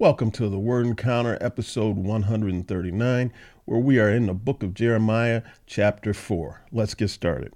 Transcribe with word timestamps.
Welcome 0.00 0.30
to 0.30 0.48
the 0.48 0.58
Word 0.58 0.86
Encounter, 0.86 1.36
episode 1.42 1.96
139, 1.98 3.32
where 3.66 3.78
we 3.78 3.98
are 3.98 4.08
in 4.08 4.24
the 4.24 4.32
book 4.32 4.62
of 4.62 4.72
Jeremiah, 4.72 5.42
chapter 5.66 6.14
4. 6.14 6.62
Let's 6.72 6.94
get 6.94 7.08
started. 7.08 7.52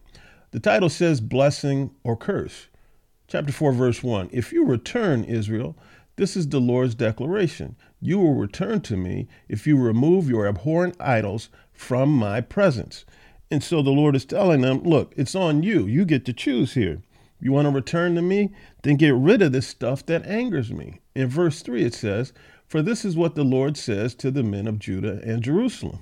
The 0.50 0.60
title 0.60 0.90
says 0.90 1.22
Blessing 1.22 1.92
or 2.04 2.18
Curse. 2.18 2.66
Chapter 3.28 3.50
4, 3.50 3.72
verse 3.72 4.02
1 4.02 4.28
If 4.30 4.52
you 4.52 4.62
return, 4.66 5.24
Israel, 5.24 5.74
this 6.16 6.36
is 6.36 6.46
the 6.46 6.60
Lord's 6.60 6.94
declaration. 6.94 7.76
You 8.02 8.18
will 8.18 8.34
return 8.34 8.82
to 8.82 8.96
me 8.98 9.26
if 9.48 9.66
you 9.66 9.78
remove 9.78 10.28
your 10.28 10.46
abhorrent 10.46 11.00
idols 11.00 11.48
from 11.72 12.10
my 12.10 12.42
presence. 12.42 13.06
And 13.50 13.64
so 13.64 13.80
the 13.80 13.88
Lord 13.88 14.14
is 14.14 14.26
telling 14.26 14.60
them, 14.60 14.82
look, 14.82 15.14
it's 15.16 15.34
on 15.34 15.62
you. 15.62 15.86
You 15.86 16.04
get 16.04 16.26
to 16.26 16.34
choose 16.34 16.74
here. 16.74 17.00
You 17.40 17.52
want 17.52 17.66
to 17.66 17.70
return 17.70 18.14
to 18.14 18.22
me? 18.22 18.54
Then 18.82 18.96
get 18.96 19.14
rid 19.14 19.42
of 19.42 19.52
this 19.52 19.66
stuff 19.66 20.04
that 20.06 20.26
angers 20.26 20.72
me. 20.72 21.00
In 21.14 21.28
verse 21.28 21.62
3, 21.62 21.84
it 21.84 21.94
says, 21.94 22.32
For 22.66 22.82
this 22.82 23.04
is 23.04 23.16
what 23.16 23.34
the 23.34 23.44
Lord 23.44 23.76
says 23.76 24.14
to 24.16 24.30
the 24.30 24.42
men 24.42 24.66
of 24.66 24.78
Judah 24.78 25.20
and 25.24 25.42
Jerusalem 25.42 26.00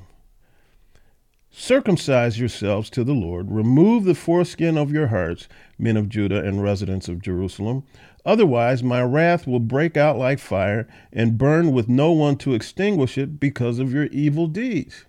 Circumcise 1.55 2.41
yourselves 2.41 2.89
to 2.91 3.05
the 3.05 3.13
Lord, 3.13 3.51
remove 3.51 4.05
the 4.05 4.15
foreskin 4.15 4.79
of 4.79 4.91
your 4.91 5.09
hearts, 5.09 5.49
men 5.79 5.99
of 5.99 6.09
Judah 6.09 6.43
and 6.43 6.63
residents 6.63 7.09
of 7.09 7.21
Jerusalem. 7.21 7.85
Otherwise, 8.25 8.83
my 8.83 9.03
wrath 9.03 9.47
will 9.47 9.61
break 9.61 9.97
out 9.97 10.17
like 10.17 10.39
fire 10.39 10.89
and 11.13 11.37
burn 11.37 11.73
with 11.73 11.91
no 11.91 12.11
one 12.11 12.37
to 12.37 12.55
extinguish 12.55 13.19
it 13.19 13.39
because 13.39 13.79
of 13.79 13.93
your 13.93 14.07
evil 14.07 14.47
deeds. 14.47 15.05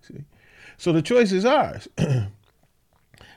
See? 0.00 0.24
So 0.76 0.92
the 0.92 1.02
choice 1.02 1.30
is 1.30 1.44
ours. 1.44 1.86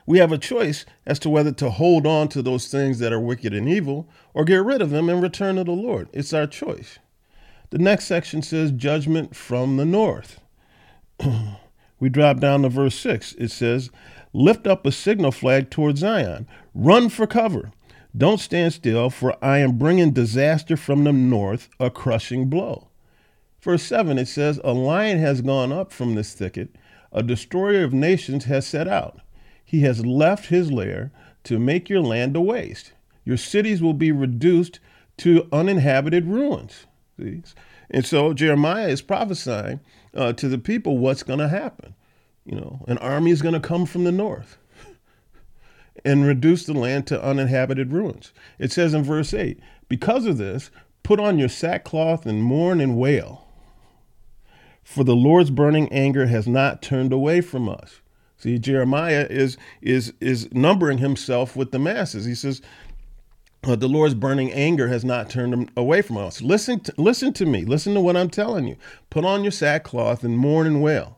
we 0.06 0.18
have 0.18 0.32
a 0.32 0.38
choice 0.38 0.84
as 1.06 1.18
to 1.20 1.30
whether 1.30 1.52
to 1.52 1.70
hold 1.70 2.06
on 2.06 2.28
to 2.28 2.42
those 2.42 2.68
things 2.68 2.98
that 2.98 3.12
are 3.12 3.20
wicked 3.20 3.54
and 3.54 3.68
evil 3.68 4.08
or 4.34 4.44
get 4.44 4.64
rid 4.64 4.82
of 4.82 4.90
them 4.90 5.08
and 5.08 5.22
return 5.22 5.56
to 5.56 5.64
the 5.64 5.72
Lord. 5.72 6.08
It's 6.12 6.32
our 6.32 6.46
choice. 6.46 6.98
The 7.70 7.78
next 7.78 8.04
section 8.04 8.42
says 8.42 8.70
judgment 8.70 9.34
from 9.34 9.76
the 9.76 9.84
north. 9.84 10.40
we 12.00 12.08
drop 12.08 12.38
down 12.38 12.62
to 12.62 12.68
verse 12.68 12.96
6. 12.96 13.32
It 13.34 13.50
says, 13.50 13.90
Lift 14.32 14.66
up 14.66 14.84
a 14.84 14.92
signal 14.92 15.32
flag 15.32 15.70
toward 15.70 15.96
Zion, 15.98 16.46
run 16.74 17.08
for 17.08 17.26
cover. 17.26 17.72
Don't 18.16 18.38
stand 18.38 18.72
still, 18.72 19.10
for 19.10 19.36
I 19.44 19.58
am 19.58 19.78
bringing 19.78 20.12
disaster 20.12 20.76
from 20.76 21.04
the 21.04 21.12
north, 21.12 21.68
a 21.80 21.90
crushing 21.90 22.48
blow. 22.48 22.88
Verse 23.60 23.82
7, 23.82 24.18
it 24.18 24.28
says, 24.28 24.60
A 24.62 24.72
lion 24.72 25.18
has 25.18 25.40
gone 25.40 25.72
up 25.72 25.92
from 25.92 26.14
this 26.14 26.34
thicket, 26.34 26.76
a 27.12 27.22
destroyer 27.22 27.82
of 27.82 27.92
nations 27.92 28.44
has 28.44 28.66
set 28.66 28.86
out. 28.86 29.20
He 29.64 29.80
has 29.80 30.04
left 30.04 30.46
his 30.46 30.70
lair 30.70 31.10
to 31.44 31.58
make 31.58 31.88
your 31.88 32.00
land 32.00 32.36
a 32.36 32.40
waste. 32.40 32.92
Your 33.24 33.36
cities 33.36 33.82
will 33.82 33.94
be 33.94 34.12
reduced 34.12 34.78
to 35.18 35.48
uninhabited 35.52 36.26
ruins. 36.26 36.86
See? 37.18 37.42
And 37.90 38.04
so 38.04 38.34
Jeremiah 38.34 38.88
is 38.88 39.02
prophesying 39.02 39.80
uh, 40.14 40.32
to 40.34 40.48
the 40.48 40.58
people 40.58 40.98
what's 40.98 41.22
going 41.22 41.38
to 41.38 41.48
happen. 41.48 41.94
You 42.44 42.56
know, 42.56 42.84
an 42.88 42.98
army 42.98 43.30
is 43.30 43.42
going 43.42 43.54
to 43.54 43.60
come 43.60 43.86
from 43.86 44.04
the 44.04 44.12
north 44.12 44.58
and 46.04 46.26
reduce 46.26 46.66
the 46.66 46.74
land 46.74 47.06
to 47.08 47.22
uninhabited 47.22 47.92
ruins. 47.92 48.32
It 48.58 48.72
says 48.72 48.94
in 48.94 49.02
verse 49.02 49.32
8, 49.32 49.58
because 49.88 50.26
of 50.26 50.38
this, 50.38 50.70
put 51.02 51.20
on 51.20 51.38
your 51.38 51.48
sackcloth 51.48 52.26
and 52.26 52.42
mourn 52.42 52.80
and 52.80 52.96
wail. 52.96 53.46
For 54.82 55.04
the 55.04 55.16
Lord's 55.16 55.50
burning 55.50 55.90
anger 55.90 56.26
has 56.26 56.46
not 56.46 56.82
turned 56.82 57.12
away 57.12 57.40
from 57.40 57.68
us. 57.68 58.00
See, 58.44 58.58
Jeremiah 58.58 59.26
is 59.30 59.56
is 59.80 60.12
is 60.20 60.52
numbering 60.52 60.98
himself 60.98 61.56
with 61.56 61.72
the 61.72 61.78
masses. 61.78 62.26
He 62.26 62.34
says, 62.34 62.60
"The 63.62 63.88
Lord's 63.88 64.12
burning 64.12 64.52
anger 64.52 64.88
has 64.88 65.02
not 65.02 65.30
turned 65.30 65.54
him 65.54 65.70
away 65.78 66.02
from 66.02 66.18
us." 66.18 66.42
Listen, 66.42 66.80
to, 66.80 66.92
listen 66.98 67.32
to 67.32 67.46
me. 67.46 67.64
Listen 67.64 67.94
to 67.94 68.02
what 68.02 68.18
I'm 68.18 68.28
telling 68.28 68.68
you. 68.68 68.76
Put 69.08 69.24
on 69.24 69.44
your 69.44 69.50
sackcloth 69.50 70.24
and 70.24 70.36
mourn 70.36 70.66
and 70.66 70.82
wail. 70.82 71.16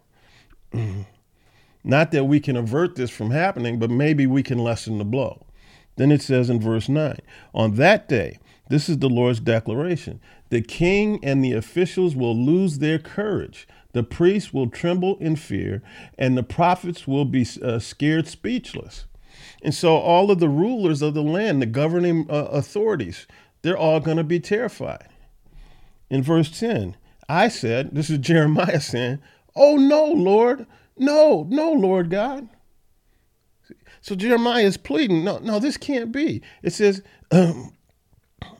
Not 1.83 2.13
that 2.13 2.27
we 2.27 2.39
can 2.39 2.57
avert 2.57 2.95
this 2.95 3.11
from 3.11 3.33
happening, 3.33 3.81
but 3.81 3.91
maybe 3.91 4.29
we 4.29 4.45
can 4.45 4.59
lessen 4.59 4.99
the 4.99 5.05
blow. 5.05 5.47
Then 5.97 6.13
it 6.13 6.23
says 6.23 6.49
in 6.49 6.61
verse 6.61 6.89
9, 6.89 7.19
On 7.53 7.75
that 7.75 8.09
day, 8.09 8.39
this 8.69 8.89
is 8.89 8.99
the 8.99 9.09
Lord's 9.09 9.41
declaration 9.41 10.21
the 10.51 10.63
king 10.63 11.19
and 11.25 11.45
the 11.45 11.55
officials 11.55 12.15
will 12.15 12.37
lose 12.37 12.79
their 12.79 13.01
courage. 13.01 13.67
The 13.97 14.03
priests 14.03 14.53
will 14.53 14.69
tremble 14.69 15.17
in 15.21 15.37
fear, 15.37 15.83
and 16.19 16.37
the 16.37 16.43
prophets 16.43 17.09
will 17.09 17.25
be 17.25 17.47
uh, 17.63 17.79
scared 17.79 18.29
speechless. 18.29 19.07
And 19.63 19.73
so, 19.73 19.97
all 19.97 20.31
of 20.31 20.39
the 20.39 20.51
rulers 20.51 21.01
of 21.01 21.15
the 21.15 21.23
land, 21.23 21.63
the 21.63 21.67
governing 21.67 22.27
uh, 22.29 22.49
authorities, 22.53 23.27
they're 23.63 23.79
all 23.79 24.01
going 24.01 24.19
to 24.19 24.23
be 24.23 24.39
terrified. 24.39 25.09
In 26.11 26.23
verse 26.23 26.51
10, 26.61 26.95
I 27.27 27.49
said, 27.49 27.95
This 27.95 28.11
is 28.11 28.19
Jeremiah 28.21 28.83
saying, 28.83 29.19
Oh, 29.55 29.77
no, 29.77 30.05
Lord. 30.05 30.67
No, 30.99 31.47
no, 31.49 31.73
Lord 31.73 32.11
God. 32.11 32.51
So 34.03 34.15
Jeremiah 34.15 34.65
is 34.65 34.77
pleading, 34.77 35.25
no, 35.25 35.39
no, 35.39 35.59
this 35.59 35.79
can't 35.79 36.13
be. 36.13 36.43
It 36.63 36.75
says, 36.75 37.03
um, 37.31 37.73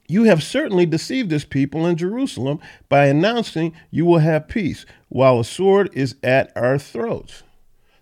you 0.09 0.25
have 0.25 0.43
certainly 0.43 0.87
deceived 0.87 1.31
this 1.31 1.45
people 1.45 1.87
in 1.87 1.97
Jerusalem 1.97 2.61
by 2.89 3.07
announcing 3.07 3.75
you 3.91 4.05
will 4.05 4.19
have 4.19 4.49
peace 4.49 4.87
while 5.09 5.41
a 5.41 5.45
sword 5.45 5.91
is 5.93 6.17
at 6.23 6.53
our 6.57 6.79
throats. 6.79 7.43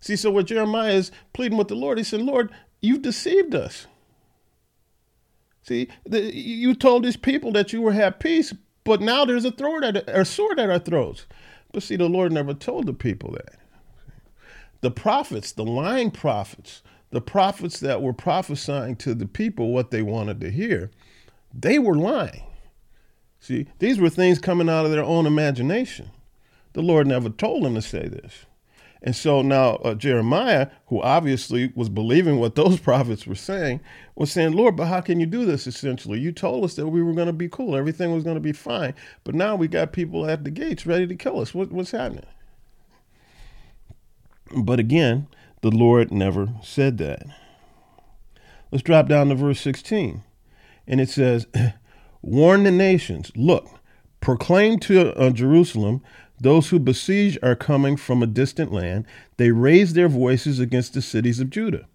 See, 0.01 0.17
so 0.17 0.31
what 0.31 0.47
Jeremiah 0.47 0.93
is 0.93 1.11
pleading 1.33 1.57
with 1.57 1.69
the 1.69 1.75
Lord, 1.75 1.97
he 1.99 2.05
said, 2.05 2.21
Lord, 2.21 2.51
you've 2.81 3.03
deceived 3.03 3.55
us. 3.55 3.87
See, 5.63 5.89
the, 6.05 6.35
you 6.35 6.75
told 6.75 7.05
these 7.05 7.17
people 7.17 7.51
that 7.53 7.73
you 7.73 7.81
will 7.81 7.93
have 7.93 8.19
peace, 8.19 8.53
but 8.85 9.01
now 9.01 9.25
there's 9.25 9.47
a, 9.47 9.51
throat 9.51 9.83
at, 9.83 9.97
a 10.09 10.25
sword 10.27 10.61
at 10.61 10.69
our 10.69 10.79
throats. 10.79 11.25
But 11.73 11.83
see, 11.83 11.97
the 11.97 12.09
Lord 12.09 12.33
never 12.33 12.53
told 12.53 12.87
the 12.87 12.93
people 12.93 13.33
that. 13.33 13.59
The 14.83 14.91
prophets, 14.91 15.53
the 15.53 15.65
lying 15.65 16.11
prophets, 16.11 16.83
the 17.11 17.23
prophets 17.23 17.81
that 17.81 18.03
were 18.03 18.13
prophesying 18.13 18.97
to 18.97 19.15
the 19.15 19.27
people 19.27 19.73
what 19.73 19.91
they 19.91 20.03
wanted 20.03 20.41
to 20.43 20.51
hear, 20.51 20.91
they 21.57 21.79
were 21.79 21.95
lying. 21.95 22.45
See, 23.39 23.67
these 23.79 23.99
were 23.99 24.11
things 24.11 24.39
coming 24.39 24.69
out 24.69 24.87
of 24.87 24.91
their 24.91 25.05
own 25.05 25.27
imagination. 25.27 26.11
The 26.73 26.83
Lord 26.83 27.07
never 27.07 27.29
told 27.29 27.63
them 27.63 27.75
to 27.75 27.83
say 27.83 28.09
this. 28.09 28.47
And 29.03 29.15
so 29.15 29.43
now 29.43 29.75
uh, 29.77 29.95
Jeremiah, 29.95 30.69
who 30.87 31.03
obviously 31.03 31.71
was 31.77 31.91
believing 31.91 32.39
what 32.39 32.55
those 32.55 32.81
prophets 32.81 33.27
were 33.27 33.35
saying, 33.35 33.81
was 34.17 34.33
saying, 34.33 34.53
Lord, 34.53 34.77
but 34.77 34.87
how 34.87 35.03
can 35.03 35.21
you 35.21 35.27
do 35.27 35.45
this 35.45 35.67
essentially? 35.67 36.19
You 36.19 36.33
told 36.33 36.65
us 36.65 36.75
that 36.77 36.89
we 36.89 37.03
were 37.03 37.13
going 37.13 37.27
to 37.27 37.33
be 37.35 37.49
cool, 37.49 37.77
everything 37.77 38.15
was 38.15 38.25
going 38.25 38.37
to 38.37 38.41
be 38.41 38.53
fine. 38.53 38.95
But 39.23 39.35
now 39.35 39.57
we 39.57 39.69
got 39.69 39.93
people 39.93 40.27
at 40.27 40.45
the 40.45 40.51
gates 40.51 40.87
ready 40.87 41.07
to 41.07 41.15
kill 41.15 41.39
us. 41.39 41.55
What, 41.55 41.71
what's 41.71 41.91
happening? 41.91 42.25
But 44.57 44.81
again, 44.81 45.29
the 45.61 45.71
Lord 45.71 46.11
never 46.11 46.49
said 46.63 46.97
that. 46.99 47.27
Let's 48.71 48.83
drop 48.83 49.07
down 49.09 49.29
to 49.29 49.35
verse 49.35 49.61
16 49.61 50.23
and 50.87 51.01
it 51.01 51.09
says, 51.09 51.47
Warn 52.23 52.65
the 52.65 52.71
nations, 52.71 53.31
look, 53.37 53.69
proclaim 54.21 54.79
to 54.81 55.15
uh, 55.15 55.31
Jerusalem, 55.31 56.03
those 56.41 56.69
who 56.69 56.79
besiege 56.79 57.39
are 57.43 57.55
coming 57.55 57.97
from 57.97 58.23
a 58.23 58.27
distant 58.27 58.73
land. 58.73 59.07
They 59.37 59.51
raise 59.51 59.93
their 59.93 60.09
voices 60.09 60.59
against 60.59 60.95
the 60.95 61.03
cities 61.03 61.41
of 61.41 61.51
Judah. 61.51 61.87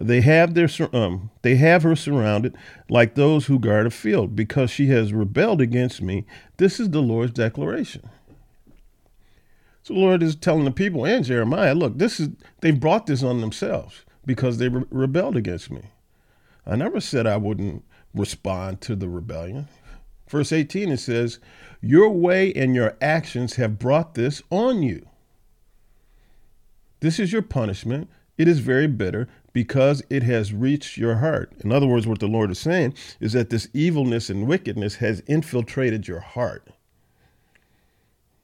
They 0.00 0.20
have 0.20 0.54
their 0.54 0.68
um, 0.92 1.30
they 1.42 1.56
have 1.56 1.82
her 1.82 1.96
surrounded 1.96 2.56
like 2.88 3.14
those 3.14 3.46
who 3.46 3.58
guard 3.58 3.86
a 3.86 3.90
field 3.90 4.36
because 4.36 4.70
she 4.70 4.86
has 4.88 5.12
rebelled 5.12 5.60
against 5.60 6.00
me. 6.00 6.24
This 6.56 6.78
is 6.78 6.90
the 6.90 7.02
Lord's 7.02 7.32
declaration. 7.32 8.08
So 9.82 9.94
the 9.94 10.00
Lord 10.00 10.22
is 10.22 10.36
telling 10.36 10.64
the 10.64 10.70
people 10.70 11.04
and 11.04 11.24
Jeremiah, 11.24 11.74
look, 11.74 11.98
this 11.98 12.20
is 12.20 12.28
they've 12.60 12.78
brought 12.78 13.06
this 13.06 13.24
on 13.24 13.40
themselves 13.40 14.04
because 14.24 14.58
they 14.58 14.68
re- 14.68 14.84
rebelled 14.90 15.36
against 15.36 15.70
me. 15.70 15.82
I 16.64 16.76
never 16.76 17.00
said 17.00 17.26
I 17.26 17.38
wouldn't 17.38 17.84
respond 18.18 18.80
to 18.82 18.96
the 18.96 19.08
rebellion. 19.08 19.68
Verse 20.28 20.52
18, 20.52 20.90
it 20.90 20.98
says, 20.98 21.38
Your 21.80 22.10
way 22.10 22.52
and 22.52 22.74
your 22.74 22.96
actions 23.00 23.54
have 23.54 23.78
brought 23.78 24.14
this 24.14 24.42
on 24.50 24.82
you. 24.82 25.06
This 27.00 27.18
is 27.18 27.32
your 27.32 27.42
punishment. 27.42 28.10
It 28.36 28.48
is 28.48 28.60
very 28.60 28.86
bitter 28.86 29.28
because 29.52 30.02
it 30.10 30.22
has 30.22 30.52
reached 30.52 30.96
your 30.96 31.16
heart. 31.16 31.52
In 31.64 31.72
other 31.72 31.86
words, 31.86 32.06
what 32.06 32.20
the 32.20 32.26
Lord 32.26 32.50
is 32.50 32.58
saying 32.58 32.94
is 33.20 33.32
that 33.32 33.50
this 33.50 33.68
evilness 33.72 34.30
and 34.30 34.46
wickedness 34.46 34.96
has 34.96 35.20
infiltrated 35.26 36.06
your 36.06 36.20
heart. 36.20 36.68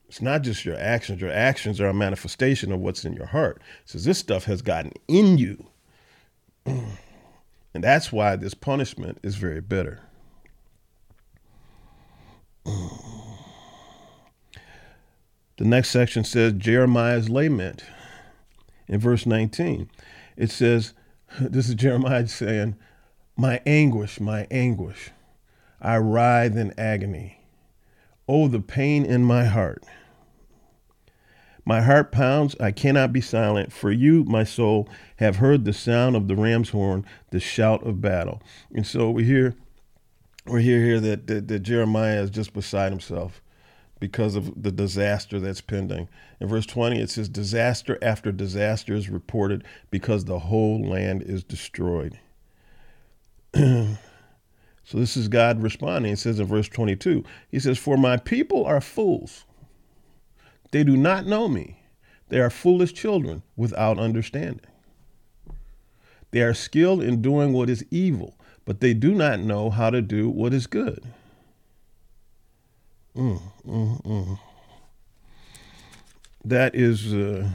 It's 0.08 0.22
not 0.22 0.42
just 0.42 0.64
your 0.64 0.78
actions, 0.78 1.20
your 1.20 1.32
actions 1.32 1.80
are 1.80 1.88
a 1.88 1.94
manifestation 1.94 2.72
of 2.72 2.80
what's 2.80 3.04
in 3.04 3.14
your 3.14 3.26
heart. 3.26 3.60
It 3.84 3.90
says 3.90 4.04
this 4.04 4.18
stuff 4.18 4.44
has 4.44 4.62
gotten 4.62 4.92
in 5.08 5.38
you. 5.38 5.66
And 7.74 7.82
that's 7.82 8.12
why 8.12 8.36
this 8.36 8.54
punishment 8.54 9.18
is 9.22 9.34
very 9.36 9.60
bitter. 9.60 10.00
The 15.56 15.64
next 15.64 15.90
section 15.90 16.24
says 16.24 16.54
Jeremiah's 16.54 17.28
lament. 17.28 17.84
In 18.88 18.98
verse 18.98 19.24
19, 19.24 19.88
it 20.36 20.50
says, 20.50 20.94
This 21.40 21.68
is 21.68 21.76
Jeremiah 21.76 22.26
saying, 22.26 22.76
My 23.36 23.60
anguish, 23.64 24.18
my 24.18 24.48
anguish. 24.50 25.10
I 25.80 25.98
writhe 25.98 26.56
in 26.56 26.74
agony. 26.78 27.40
Oh, 28.26 28.48
the 28.48 28.60
pain 28.60 29.04
in 29.04 29.22
my 29.22 29.44
heart. 29.44 29.84
My 31.64 31.80
heart 31.80 32.12
pounds, 32.12 32.54
I 32.60 32.72
cannot 32.72 33.12
be 33.12 33.20
silent. 33.20 33.72
For 33.72 33.90
you, 33.90 34.24
my 34.24 34.44
soul, 34.44 34.88
have 35.16 35.36
heard 35.36 35.64
the 35.64 35.72
sound 35.72 36.14
of 36.14 36.28
the 36.28 36.36
ram's 36.36 36.70
horn, 36.70 37.06
the 37.30 37.40
shout 37.40 37.86
of 37.86 38.00
battle. 38.00 38.42
And 38.74 38.86
so 38.86 39.10
we 39.10 39.24
hear 39.24 39.54
we 40.46 40.62
hear 40.62 40.80
here 40.80 41.00
that, 41.00 41.26
that, 41.26 41.48
that 41.48 41.60
Jeremiah 41.60 42.22
is 42.22 42.30
just 42.30 42.52
beside 42.52 42.92
himself 42.92 43.40
because 43.98 44.36
of 44.36 44.62
the 44.62 44.70
disaster 44.70 45.40
that's 45.40 45.62
pending. 45.62 46.08
In 46.38 46.48
verse 46.48 46.66
20, 46.66 47.00
it 47.00 47.08
says, 47.08 47.28
Disaster 47.28 47.98
after 48.02 48.30
disaster 48.30 48.94
is 48.94 49.08
reported 49.08 49.64
because 49.90 50.24
the 50.26 50.40
whole 50.40 50.86
land 50.86 51.22
is 51.22 51.42
destroyed. 51.42 52.18
so 53.54 53.96
this 54.92 55.16
is 55.16 55.28
God 55.28 55.62
responding. 55.62 56.12
It 56.12 56.18
says 56.18 56.38
in 56.38 56.46
verse 56.46 56.68
22, 56.68 57.24
He 57.48 57.58
says, 57.58 57.78
For 57.78 57.96
my 57.96 58.18
people 58.18 58.66
are 58.66 58.82
fools. 58.82 59.44
They 60.74 60.82
do 60.82 60.96
not 60.96 61.24
know 61.24 61.46
me. 61.46 61.78
They 62.30 62.40
are 62.40 62.50
foolish 62.50 62.94
children 62.94 63.44
without 63.54 63.96
understanding. 63.96 64.66
They 66.32 66.42
are 66.42 66.52
skilled 66.52 67.00
in 67.00 67.22
doing 67.22 67.52
what 67.52 67.70
is 67.70 67.84
evil, 67.92 68.36
but 68.64 68.80
they 68.80 68.92
do 68.92 69.14
not 69.14 69.38
know 69.38 69.70
how 69.70 69.90
to 69.90 70.02
do 70.02 70.28
what 70.28 70.52
is 70.52 70.66
good. 70.66 71.04
Mm, 73.14 73.40
mm, 73.64 74.02
mm. 74.02 74.38
That 76.44 76.74
is 76.74 77.14
uh, 77.14 77.50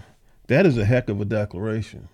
that 0.48 0.66
is 0.66 0.78
a 0.78 0.86
heck 0.86 1.10
of 1.10 1.20
a 1.20 1.26
declaration. 1.26 2.08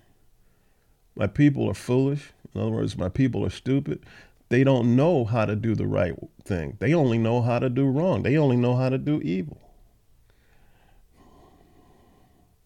My 1.15 1.27
people 1.27 1.69
are 1.69 1.75
foolish. 1.75 2.31
In 2.55 2.61
other 2.61 2.71
words, 2.71 2.97
my 2.97 3.09
people 3.09 3.45
are 3.45 3.51
stupid. 3.51 4.03
They 4.49 4.63
don't 4.63 4.95
know 4.95 5.23
how 5.23 5.45
to 5.45 5.55
do 5.55 5.75
the 5.75 5.85
right 5.85 6.15
thing. 6.43 6.77
They 6.79 6.95
only 6.95 7.19
know 7.19 7.43
how 7.43 7.59
to 7.59 7.69
do 7.69 7.85
wrong. 7.85 8.23
They 8.23 8.39
only 8.39 8.57
know 8.57 8.75
how 8.75 8.89
to 8.89 8.97
do 8.97 9.21
evil. 9.21 9.61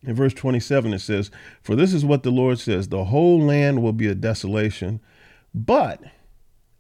In 0.04 0.16
verse 0.16 0.34
27, 0.34 0.94
it 0.94 1.00
says, 1.00 1.30
For 1.62 1.76
this 1.76 1.94
is 1.94 2.06
what 2.06 2.24
the 2.24 2.32
Lord 2.32 2.60
says 2.60 2.88
the 2.88 3.06
whole 3.06 3.42
land 3.42 3.84
will 3.84 3.94
be 3.94 4.08
a 4.08 4.16
desolation, 4.16 5.02
but 5.54 6.02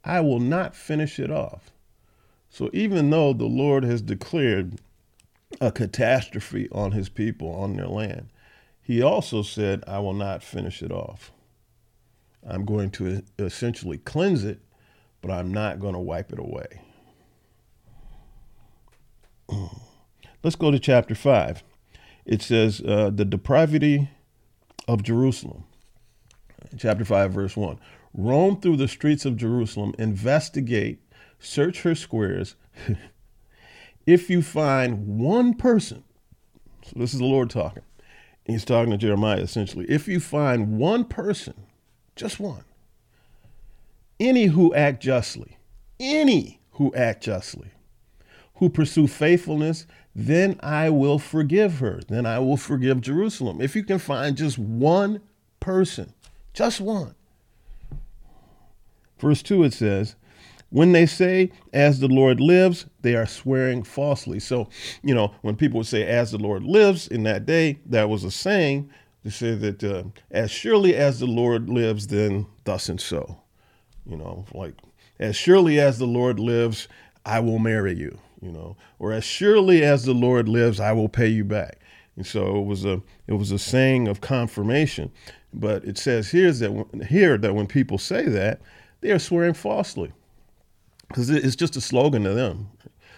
I 0.04 0.22
will 0.22 0.40
not 0.40 0.76
finish 0.76 1.20
it 1.20 1.30
off. 1.30 1.72
So 2.50 2.70
even 2.74 3.10
though 3.10 3.34
the 3.34 3.46
Lord 3.46 3.84
has 3.84 4.02
declared 4.02 4.80
a 5.60 5.72
catastrophe 5.72 6.70
on 6.72 6.94
his 6.94 7.10
people, 7.10 7.54
on 7.54 7.76
their 7.76 7.88
land, 7.88 8.30
he 8.82 9.02
also 9.02 9.44
said, 9.44 9.84
I 9.86 10.00
will 10.00 10.14
not 10.14 10.42
finish 10.42 10.82
it 10.82 10.92
off. 10.92 11.32
I'm 12.48 12.66
going 12.66 12.90
to 12.92 13.22
essentially 13.38 13.98
cleanse 13.98 14.46
it, 14.46 14.60
but 15.22 15.30
I'm 15.30 15.52
not 15.54 15.80
going 15.80 15.94
to 15.94 16.00
wipe 16.00 16.32
it 16.32 16.40
away. 16.40 16.82
Let's 20.44 20.56
go 20.56 20.72
to 20.72 20.80
chapter 20.80 21.14
5. 21.14 21.64
It 22.26 22.42
says, 22.42 22.82
uh, 22.82 23.10
The 23.14 23.26
depravity 23.26 24.10
of 24.88 25.04
Jerusalem. 25.04 25.64
Chapter 26.78 27.06
5, 27.06 27.32
verse 27.32 27.58
1. 27.58 27.80
Roam 28.14 28.60
through 28.60 28.78
the 28.78 28.88
streets 28.88 29.26
of 29.26 29.38
Jerusalem, 29.38 29.94
investigate 29.98 31.00
search 31.40 31.82
her 31.84 31.96
squares. 31.96 32.56
if 34.06 34.30
you 34.30 34.42
find 34.42 35.20
one 35.20 35.54
person, 35.54 36.04
so 36.84 36.94
this 36.96 37.14
is 37.14 37.20
the 37.20 37.26
Lord 37.26 37.50
talking, 37.50 37.84
he's 38.46 38.66
talking 38.66 38.92
to 38.92 38.98
Jeremiah 38.98 39.42
essentially. 39.42 39.86
If 39.88 40.08
you 40.08 40.20
find 40.20 40.78
one 40.78 41.06
person, 41.06 41.54
just 42.16 42.40
one, 42.40 42.64
any 44.20 44.46
who 44.46 44.74
act 44.76 45.02
justly, 45.02 45.58
any 46.00 46.60
who 46.72 46.94
act 46.94 47.24
justly, 47.24 47.72
who 48.56 48.70
pursue 48.70 49.08
faithfulness, 49.08 49.86
then 50.20 50.60
I 50.62 50.90
will 50.90 51.18
forgive 51.18 51.80
her. 51.80 52.02
Then 52.08 52.26
I 52.26 52.40
will 52.40 52.58
forgive 52.58 53.00
Jerusalem. 53.00 53.62
If 53.62 53.76
you 53.76 53.84
can 53.84 54.00
find 54.00 54.36
just 54.36 54.58
one 54.58 55.22
person, 55.60 56.14
just 56.54 56.82
one. 56.82 57.16
Verse 59.18 59.42
2 59.42 59.64
it 59.64 59.74
says, 59.74 60.16
when 60.72 60.92
they 60.92 61.06
say, 61.06 61.52
as 61.74 62.00
the 62.00 62.08
Lord 62.08 62.40
lives, 62.40 62.86
they 63.02 63.16
are 63.16 63.26
swearing 63.26 63.82
falsely. 63.82 64.40
So, 64.40 64.70
you 65.02 65.16
know, 65.16 65.34
when 65.42 65.56
people 65.56 65.80
would 65.80 65.88
say, 65.88 66.06
as 66.06 66.32
the 66.32 66.38
Lord 66.38 66.64
lives 66.64 67.08
in 67.08 67.24
that 67.24 67.46
day, 67.46 67.80
that 67.88 68.10
was 68.10 68.24
a 68.24 68.30
saying 68.30 68.90
to 69.24 69.32
say 69.32 69.56
that 69.56 69.84
uh, 69.84 70.04
as 70.30 70.52
surely 70.52 70.96
as 70.96 71.20
the 71.20 71.28
Lord 71.28 71.70
lives, 71.70 72.08
then 72.08 72.46
thus 72.66 72.88
and 72.90 73.02
so. 73.02 73.42
You 74.06 74.18
know, 74.18 74.46
like, 74.54 74.76
as 75.20 75.36
surely 75.36 75.80
as 75.80 75.98
the 75.98 76.06
Lord 76.08 76.40
lives, 76.40 76.88
I 77.26 77.40
will 77.40 77.60
marry 77.60 77.96
you, 77.96 78.20
you 78.42 78.52
know, 78.52 78.78
or 79.00 79.12
as 79.12 79.24
surely 79.24 79.84
as 79.84 80.06
the 80.06 80.14
Lord 80.14 80.48
lives, 80.48 80.80
I 80.80 80.92
will 80.92 81.10
pay 81.10 81.28
you 81.28 81.44
back. 81.44 81.80
And 82.16 82.26
so 82.26 82.58
it 82.58 82.66
was 82.66 82.86
a 82.86 83.02
it 83.28 83.34
was 83.34 83.52
a 83.52 83.60
saying 83.60 84.08
of 84.08 84.22
confirmation. 84.22 85.12
But 85.54 85.84
it 85.86 85.98
says 85.98 86.32
here 86.32 86.52
that 86.52 87.06
here 87.10 87.38
that 87.38 87.56
when 87.56 87.68
people 87.68 87.98
say 87.98 88.26
that, 88.26 88.62
they 89.02 89.12
are 89.12 89.20
swearing 89.20 89.54
falsely 89.54 90.12
because 91.08 91.30
it's 91.30 91.56
just 91.56 91.76
a 91.76 91.82
slogan 91.82 92.24
to 92.24 92.34
them. 92.34 92.70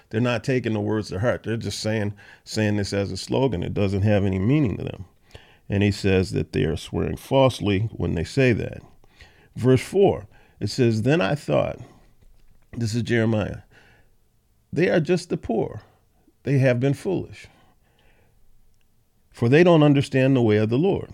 They're 0.10 0.22
not 0.22 0.44
taking 0.44 0.74
the 0.74 0.80
words 0.80 1.10
to 1.10 1.20
heart. 1.20 1.44
They're 1.44 1.58
just 1.58 1.80
saying 1.80 2.14
saying 2.44 2.78
this 2.78 2.94
as 2.94 3.12
a 3.12 3.18
slogan. 3.18 3.64
It 3.64 3.74
doesn't 3.74 4.04
have 4.04 4.26
any 4.26 4.40
meaning 4.40 4.78
to 4.78 4.84
them. 4.84 5.06
And 5.70 5.84
he 5.84 5.92
says 5.92 6.32
that 6.32 6.52
they 6.52 6.66
are 6.66 6.76
swearing 6.76 7.16
falsely 7.16 7.90
when 7.94 8.14
they 8.14 8.26
say 8.26 8.52
that. 8.54 8.82
Verse 9.56 9.82
4, 9.82 10.28
it 10.60 10.70
says, 10.70 11.04
Then 11.04 11.22
I 11.22 11.36
thought, 11.36 11.80
this 12.74 12.94
is 12.94 13.04
Jeremiah, 13.04 13.60
they 14.72 14.90
are 14.90 15.00
just 15.00 15.30
the 15.30 15.38
poor. 15.38 15.82
They 16.44 16.58
have 16.60 16.80
been 16.80 16.94
foolish. 16.94 17.48
For 19.32 19.48
they 19.48 19.64
don't 19.64 19.84
understand 19.84 20.36
the 20.36 20.42
way 20.42 20.58
of 20.58 20.70
the 20.70 20.78
Lord 20.78 21.14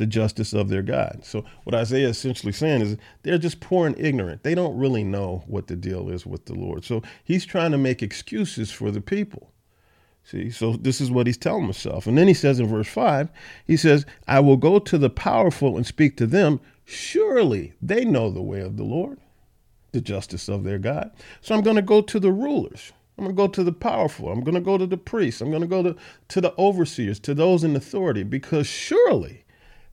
the 0.00 0.06
justice 0.06 0.54
of 0.54 0.70
their 0.70 0.80
God. 0.80 1.20
So 1.24 1.44
what 1.64 1.74
Isaiah 1.74 2.08
is 2.08 2.16
essentially 2.16 2.54
saying 2.54 2.80
is 2.80 2.96
they're 3.22 3.36
just 3.36 3.60
poor 3.60 3.86
and 3.86 3.98
ignorant. 4.00 4.42
They 4.42 4.54
don't 4.54 4.78
really 4.78 5.04
know 5.04 5.44
what 5.46 5.66
the 5.66 5.76
deal 5.76 6.08
is 6.08 6.24
with 6.24 6.46
the 6.46 6.54
Lord. 6.54 6.86
So 6.86 7.02
he's 7.22 7.44
trying 7.44 7.70
to 7.72 7.78
make 7.78 8.02
excuses 8.02 8.70
for 8.70 8.90
the 8.90 9.02
people. 9.02 9.52
See, 10.24 10.48
so 10.48 10.72
this 10.72 11.02
is 11.02 11.10
what 11.10 11.26
he's 11.26 11.36
telling 11.36 11.64
himself. 11.64 12.06
And 12.06 12.16
then 12.16 12.28
he 12.28 12.34
says 12.34 12.58
in 12.58 12.66
verse 12.66 12.88
5, 12.88 13.28
he 13.66 13.76
says, 13.76 14.06
I 14.26 14.40
will 14.40 14.56
go 14.56 14.78
to 14.78 14.96
the 14.96 15.10
powerful 15.10 15.76
and 15.76 15.86
speak 15.86 16.16
to 16.16 16.26
them. 16.26 16.60
Surely 16.86 17.74
they 17.82 18.06
know 18.06 18.30
the 18.30 18.40
way 18.40 18.60
of 18.60 18.78
the 18.78 18.84
Lord, 18.84 19.19
the 19.92 20.00
justice 20.00 20.48
of 20.48 20.64
their 20.64 20.78
God. 20.78 21.10
So 21.40 21.54
I'm 21.54 21.62
going 21.62 21.76
to 21.76 21.82
go 21.82 22.00
to 22.00 22.20
the 22.20 22.32
rulers. 22.32 22.92
I'm 23.18 23.24
going 23.24 23.36
to 23.36 23.42
go 23.42 23.48
to 23.48 23.64
the 23.64 23.72
powerful. 23.72 24.30
I'm 24.30 24.42
going 24.42 24.54
to 24.54 24.60
go 24.60 24.78
to 24.78 24.86
the 24.86 24.96
priests. 24.96 25.40
I'm 25.40 25.50
going 25.50 25.62
to 25.62 25.68
go 25.68 25.82
to, 25.82 25.96
to 26.28 26.40
the 26.40 26.54
overseers, 26.58 27.20
to 27.20 27.34
those 27.34 27.64
in 27.64 27.76
authority, 27.76 28.22
because 28.22 28.66
surely 28.66 29.44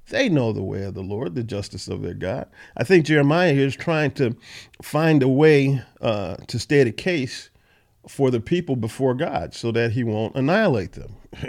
they 0.10 0.30
know 0.30 0.54
the 0.54 0.64
way 0.64 0.84
of 0.84 0.94
the 0.94 1.04
Lord, 1.04 1.36
the 1.36 1.44
justice 1.44 1.88
of 1.88 2.02
their 2.02 2.14
God. 2.14 2.48
I 2.78 2.84
think 2.86 3.06
Jeremiah 3.06 3.54
here 3.54 3.68
is 3.68 3.76
trying 3.76 4.12
to 4.12 4.38
find 4.82 5.22
a 5.22 5.28
way 5.28 5.82
uh, 6.00 6.38
to 6.48 6.58
state 6.58 6.88
a 6.88 6.94
case 6.94 7.50
for 8.08 8.32
the 8.32 8.40
people 8.40 8.78
before 8.78 9.14
God 9.14 9.54
so 9.54 9.72
that 9.74 9.92
he 9.92 10.04
won't 10.04 10.36
annihilate 10.36 10.94
them. 10.94 11.16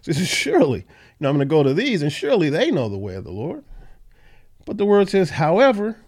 so 0.00 0.12
says, 0.12 0.26
surely, 0.26 0.80
you 0.80 0.86
know, 1.20 1.28
I'm 1.28 1.36
going 1.36 1.46
to 1.46 1.52
go 1.52 1.62
to 1.62 1.74
these, 1.74 2.00
and 2.02 2.10
surely 2.10 2.48
they 2.48 2.70
know 2.70 2.88
the 2.88 2.98
way 2.98 3.14
of 3.14 3.24
the 3.24 3.30
Lord. 3.30 3.64
But 4.64 4.78
the 4.78 4.86
word 4.86 5.10
says, 5.10 5.30
however, 5.30 5.98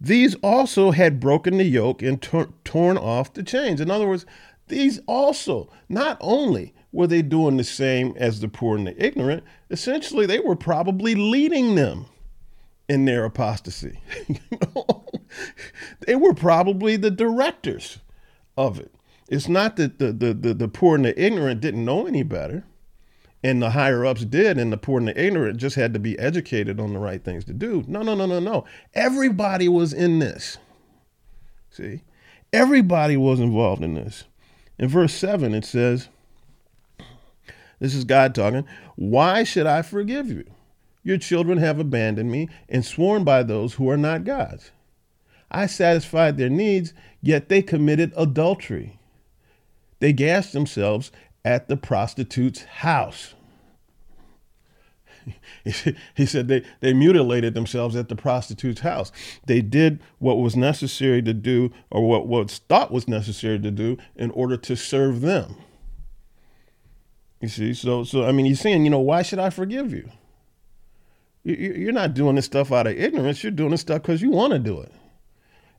these 0.00 0.34
also 0.36 0.92
had 0.92 1.20
broken 1.20 1.58
the 1.58 1.64
yoke 1.64 2.02
and 2.02 2.20
tor- 2.20 2.50
torn 2.64 2.96
off 2.96 3.32
the 3.32 3.42
chains. 3.42 3.80
In 3.80 3.90
other 3.90 4.08
words, 4.08 4.26
these 4.68 5.00
also 5.06 5.70
not 5.88 6.16
only 6.20 6.74
were 6.92 7.06
they 7.06 7.22
doing 7.22 7.56
the 7.56 7.64
same 7.64 8.14
as 8.16 8.40
the 8.40 8.48
poor 8.48 8.76
and 8.76 8.86
the 8.86 9.04
ignorant? 9.04 9.44
Essentially, 9.70 10.26
they 10.26 10.40
were 10.40 10.56
probably 10.56 11.14
leading 11.14 11.74
them 11.74 12.06
in 12.88 13.04
their 13.04 13.24
apostasy. 13.24 14.00
they 16.06 16.16
were 16.16 16.34
probably 16.34 16.96
the 16.96 17.10
directors 17.10 17.98
of 18.56 18.78
it. 18.80 18.94
It's 19.28 19.48
not 19.48 19.76
that 19.76 19.98
the, 19.98 20.12
the, 20.12 20.32
the, 20.32 20.54
the 20.54 20.68
poor 20.68 20.96
and 20.96 21.04
the 21.04 21.22
ignorant 21.22 21.60
didn't 21.60 21.84
know 21.84 22.06
any 22.06 22.22
better, 22.22 22.64
and 23.48 23.62
the 23.62 23.70
higher 23.70 24.04
ups 24.04 24.24
did, 24.24 24.58
and 24.58 24.72
the 24.72 24.76
poor 24.76 24.98
and 24.98 25.08
the 25.08 25.20
ignorant 25.20 25.56
just 25.56 25.76
had 25.76 25.94
to 25.94 25.98
be 25.98 26.18
educated 26.18 26.78
on 26.78 26.92
the 26.92 26.98
right 26.98 27.24
things 27.24 27.44
to 27.46 27.52
do. 27.52 27.84
No, 27.88 28.02
no, 28.02 28.14
no, 28.14 28.26
no, 28.26 28.40
no. 28.40 28.64
Everybody 28.94 29.68
was 29.68 29.92
in 29.92 30.18
this. 30.18 30.58
See? 31.70 32.02
Everybody 32.52 33.16
was 33.16 33.40
involved 33.40 33.82
in 33.82 33.94
this. 33.94 34.24
In 34.78 34.88
verse 34.88 35.14
7, 35.14 35.54
it 35.54 35.64
says, 35.64 36.08
this 37.80 37.94
is 37.94 38.04
God 38.04 38.34
talking. 38.34 38.66
Why 38.96 39.44
should 39.44 39.66
I 39.66 39.82
forgive 39.82 40.28
you? 40.28 40.44
Your 41.02 41.18
children 41.18 41.58
have 41.58 41.78
abandoned 41.78 42.30
me 42.30 42.48
and 42.68 42.84
sworn 42.84 43.24
by 43.24 43.42
those 43.42 43.74
who 43.74 43.88
are 43.88 43.96
not 43.96 44.24
God's. 44.24 44.72
I 45.50 45.66
satisfied 45.66 46.36
their 46.36 46.50
needs, 46.50 46.92
yet 47.22 47.48
they 47.48 47.62
committed 47.62 48.12
adultery. 48.16 48.98
They 50.00 50.12
gashed 50.12 50.52
themselves 50.52 51.10
at 51.44 51.68
the 51.68 51.76
prostitute's 51.76 52.64
house. 52.64 53.34
he 56.14 56.26
said 56.26 56.48
they, 56.48 56.64
they 56.80 56.92
mutilated 56.92 57.54
themselves 57.54 57.96
at 57.96 58.08
the 58.08 58.16
prostitute's 58.16 58.80
house. 58.80 59.12
They 59.46 59.60
did 59.60 60.00
what 60.18 60.38
was 60.38 60.56
necessary 60.56 61.22
to 61.22 61.34
do, 61.34 61.72
or 61.90 62.06
what 62.06 62.26
was 62.26 62.58
thought 62.68 62.90
was 62.90 63.08
necessary 63.08 63.58
to 63.60 63.70
do, 63.70 63.96
in 64.16 64.30
order 64.32 64.56
to 64.56 64.76
serve 64.76 65.20
them. 65.20 65.56
You 67.40 67.48
see, 67.48 67.74
so 67.74 68.04
so 68.04 68.24
I 68.24 68.32
mean, 68.32 68.46
he's 68.46 68.60
saying, 68.60 68.84
you 68.84 68.90
know, 68.90 68.98
why 68.98 69.22
should 69.22 69.38
I 69.38 69.50
forgive 69.50 69.92
you? 69.92 70.10
You're 71.44 71.92
not 71.92 72.14
doing 72.14 72.34
this 72.34 72.44
stuff 72.44 72.72
out 72.72 72.86
of 72.86 72.98
ignorance. 72.98 73.42
You're 73.42 73.52
doing 73.52 73.70
this 73.70 73.80
stuff 73.80 74.02
because 74.02 74.20
you 74.20 74.30
want 74.30 74.52
to 74.52 74.58
do 74.58 74.80
it. 74.80 74.92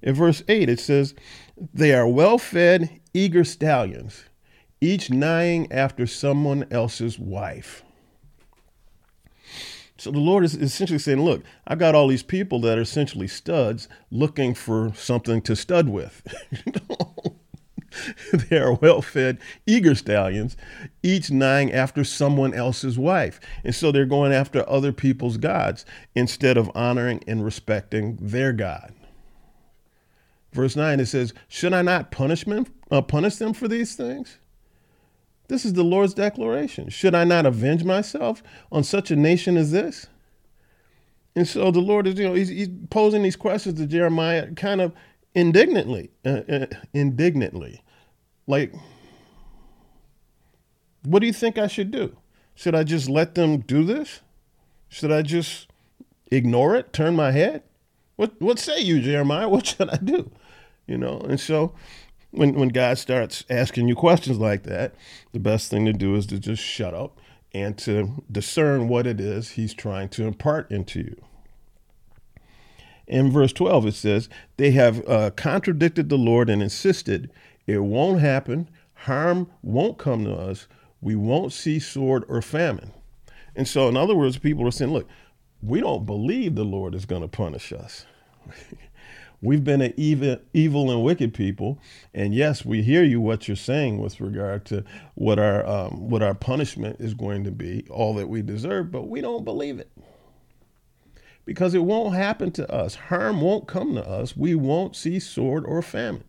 In 0.01 0.15
verse 0.15 0.41
8, 0.48 0.70
it 0.70 0.79
says, 0.79 1.13
They 1.74 1.94
are 1.94 2.08
well 2.08 2.38
fed, 2.38 2.89
eager 3.13 3.44
stallions, 3.44 4.24
each 4.82 5.12
neighing 5.12 5.72
after 5.72 6.08
someone 6.08 6.65
else's 6.72 7.20
wife. 7.20 7.84
So 10.00 10.12
the 10.12 10.20
Lord 10.20 10.46
is 10.46 10.56
essentially 10.56 10.98
saying, 10.98 11.22
Look, 11.22 11.44
I've 11.68 11.77
got 11.77 11.94
all 11.94 12.08
these 12.08 12.24
people 12.24 12.62
that 12.62 12.77
are 12.77 12.82
essentially 12.82 13.27
studs 13.27 13.89
looking 14.10 14.53
for 14.53 14.94
something 14.96 15.41
to 15.41 15.56
stud 15.56 15.89
with. 15.89 16.24
they 18.50 18.58
are 18.58 18.75
well 18.75 19.01
fed, 19.01 19.39
eager 19.68 19.96
stallions, 19.96 20.56
each 21.03 21.29
neighing 21.29 21.74
after 21.74 22.06
someone 22.06 22.53
else's 22.53 22.98
wife. 22.98 23.41
And 23.65 23.75
so 23.75 23.91
they're 23.91 24.06
going 24.06 24.32
after 24.32 24.68
other 24.70 24.94
people's 24.94 25.36
gods 25.36 25.86
instead 26.15 26.56
of 26.58 26.72
honoring 26.74 27.22
and 27.27 27.44
respecting 27.44 28.18
their 28.22 28.53
God. 28.53 28.94
Verse 30.53 30.77
9, 30.77 31.01
it 31.01 31.08
says, 31.08 31.34
Should 31.50 31.74
I 31.74 31.82
not 31.82 32.10
punish 32.10 32.46
them, 32.46 32.68
uh, 32.89 33.01
punish 33.01 33.36
them 33.36 33.53
for 33.53 33.68
these 33.68 33.96
things? 33.96 34.38
This 35.50 35.65
is 35.65 35.74
the 35.74 35.84
Lord's 35.84 36.13
declaration. 36.13 36.89
Should 36.89 37.15
I 37.15 37.24
not 37.24 37.46
avenge 37.46 37.84
myself 37.84 38.41
on 38.72 38.84
such 38.84 39.10
a 39.10 39.15
nation 39.15 39.58
as 39.58 39.72
this? 39.72 40.06
And 41.36 41.48
so 41.48 41.72
the 41.72 41.79
Lord 41.79 42.06
is, 42.06 42.20
you 42.20 42.27
know, 42.27 42.36
he's, 42.36 42.50
he's 42.50 42.70
posing 42.89 43.24
these 43.24 43.36
questions 43.36 43.79
to 43.79 43.88
Jeremiah 43.88 44.51
kind 44.53 44.79
of 44.79 44.94
indignantly, 45.34 46.12
uh, 46.24 46.41
uh, 46.48 46.65
indignantly. 46.94 47.82
Like, 48.46 48.74
what 51.03 51.20
do 51.20 51.25
you 51.25 51.34
think 51.34 51.58
I 51.58 51.68
should 51.68 51.89
do? 51.89 52.15
Should 52.53 52.75
I 52.75 52.84
just 52.84 53.10
let 53.10 53.34
them 53.34 53.60
do 53.60 53.84
this? 53.84 54.22
Should 54.88 55.12
I 55.12 55.24
just 55.24 55.68
ignore 56.32 56.75
it, 56.75 56.94
turn 56.94 57.15
my 57.15 57.32
head? 57.32 57.63
What 58.18 58.39
what 58.39 58.60
say 58.60 58.82
you, 58.82 59.01
Jeremiah? 59.01 59.48
What 59.50 59.65
should 59.65 59.89
I 59.89 59.98
do? 59.98 60.29
You 60.86 60.98
know, 60.98 61.22
and 61.22 61.39
so 61.39 61.74
when 62.31 62.53
when 62.53 62.69
God 62.69 62.98
starts 62.98 63.43
asking 63.50 63.88
you 63.88 63.95
questions 63.95 64.38
like 64.38 64.63
that, 64.63 64.95
the 65.31 65.39
best 65.39 65.69
thing 65.69 65.86
to 65.86 65.93
do 65.93 66.15
is 66.15 66.25
to 66.27 66.39
just 66.39 66.63
shut 66.63 66.93
up 66.93 67.19
and 67.53 67.77
to 67.79 68.24
discern 68.31 68.88
what 68.88 69.07
it 69.07 69.19
is 69.19 69.51
he's 69.51 69.74
trying 69.74 70.09
to 70.09 70.25
impart 70.25 70.69
into 70.71 71.00
you. 71.00 71.21
In 73.07 73.31
verse 73.31 73.51
12, 73.53 73.88
it 73.88 73.95
says, 73.95 74.29
They 74.57 74.71
have 74.71 75.07
uh, 75.09 75.31
contradicted 75.31 76.09
the 76.09 76.17
Lord 76.17 76.50
and 76.50 76.62
insisted 76.62 77.31
it 77.65 77.79
won't 77.79 78.19
happen, 78.21 78.69
harm 78.93 79.50
won't 79.63 79.98
come 79.98 80.25
to 80.25 80.33
us, 80.33 80.67
we 81.01 81.15
won't 81.15 81.51
see 81.51 81.79
sword 81.79 82.24
or 82.27 82.41
famine. 82.41 82.91
And 83.55 83.67
so, 83.67 83.88
in 83.88 83.98
other 83.98 84.15
words, 84.15 84.38
people 84.38 84.67
are 84.67 84.71
saying, 84.71 84.93
Look, 84.93 85.07
we 85.62 85.81
don't 85.81 86.05
believe 86.05 86.55
the 86.55 86.63
Lord 86.63 86.93
is 86.93 87.05
going 87.05 87.24
to 87.24 87.27
punish 87.27 87.74
us. 87.74 88.05
We've 89.41 89.63
been 89.63 89.81
an 89.81 89.93
evil, 89.96 90.38
evil 90.53 90.91
and 90.91 91.03
wicked 91.03 91.34
people, 91.34 91.79
and 92.13 92.36
yes, 92.36 92.65
we 92.65 92.81
hear 92.84 93.03
you 93.03 93.22
what 93.22 93.48
you're 93.48 93.55
saying 93.55 94.00
with 94.00 94.19
regard 94.19 94.65
to 94.65 94.84
what 95.15 95.39
our 95.39 95.65
um, 95.65 96.10
what 96.10 96.22
our 96.22 96.34
punishment 96.34 97.00
is 97.00 97.13
going 97.13 97.46
to 97.46 97.51
be, 97.51 97.86
all 97.89 98.13
that 98.15 98.27
we 98.27 98.41
deserve, 98.41 98.91
but 98.91 99.08
we 99.08 99.22
don't 99.22 99.46
believe 99.46 99.79
it 99.79 99.89
because 101.46 101.74
it 101.74 101.84
won't 101.84 102.15
happen 102.15 102.51
to 102.51 102.72
us. 102.72 102.96
Harm 102.96 103.41
won't 103.41 103.67
come 103.67 103.96
to 103.96 104.08
us. 104.08 104.38
We 104.38 104.53
won't 104.55 104.96
see 104.96 105.19
sword 105.19 105.65
or 105.65 105.81
famine. 105.81 106.24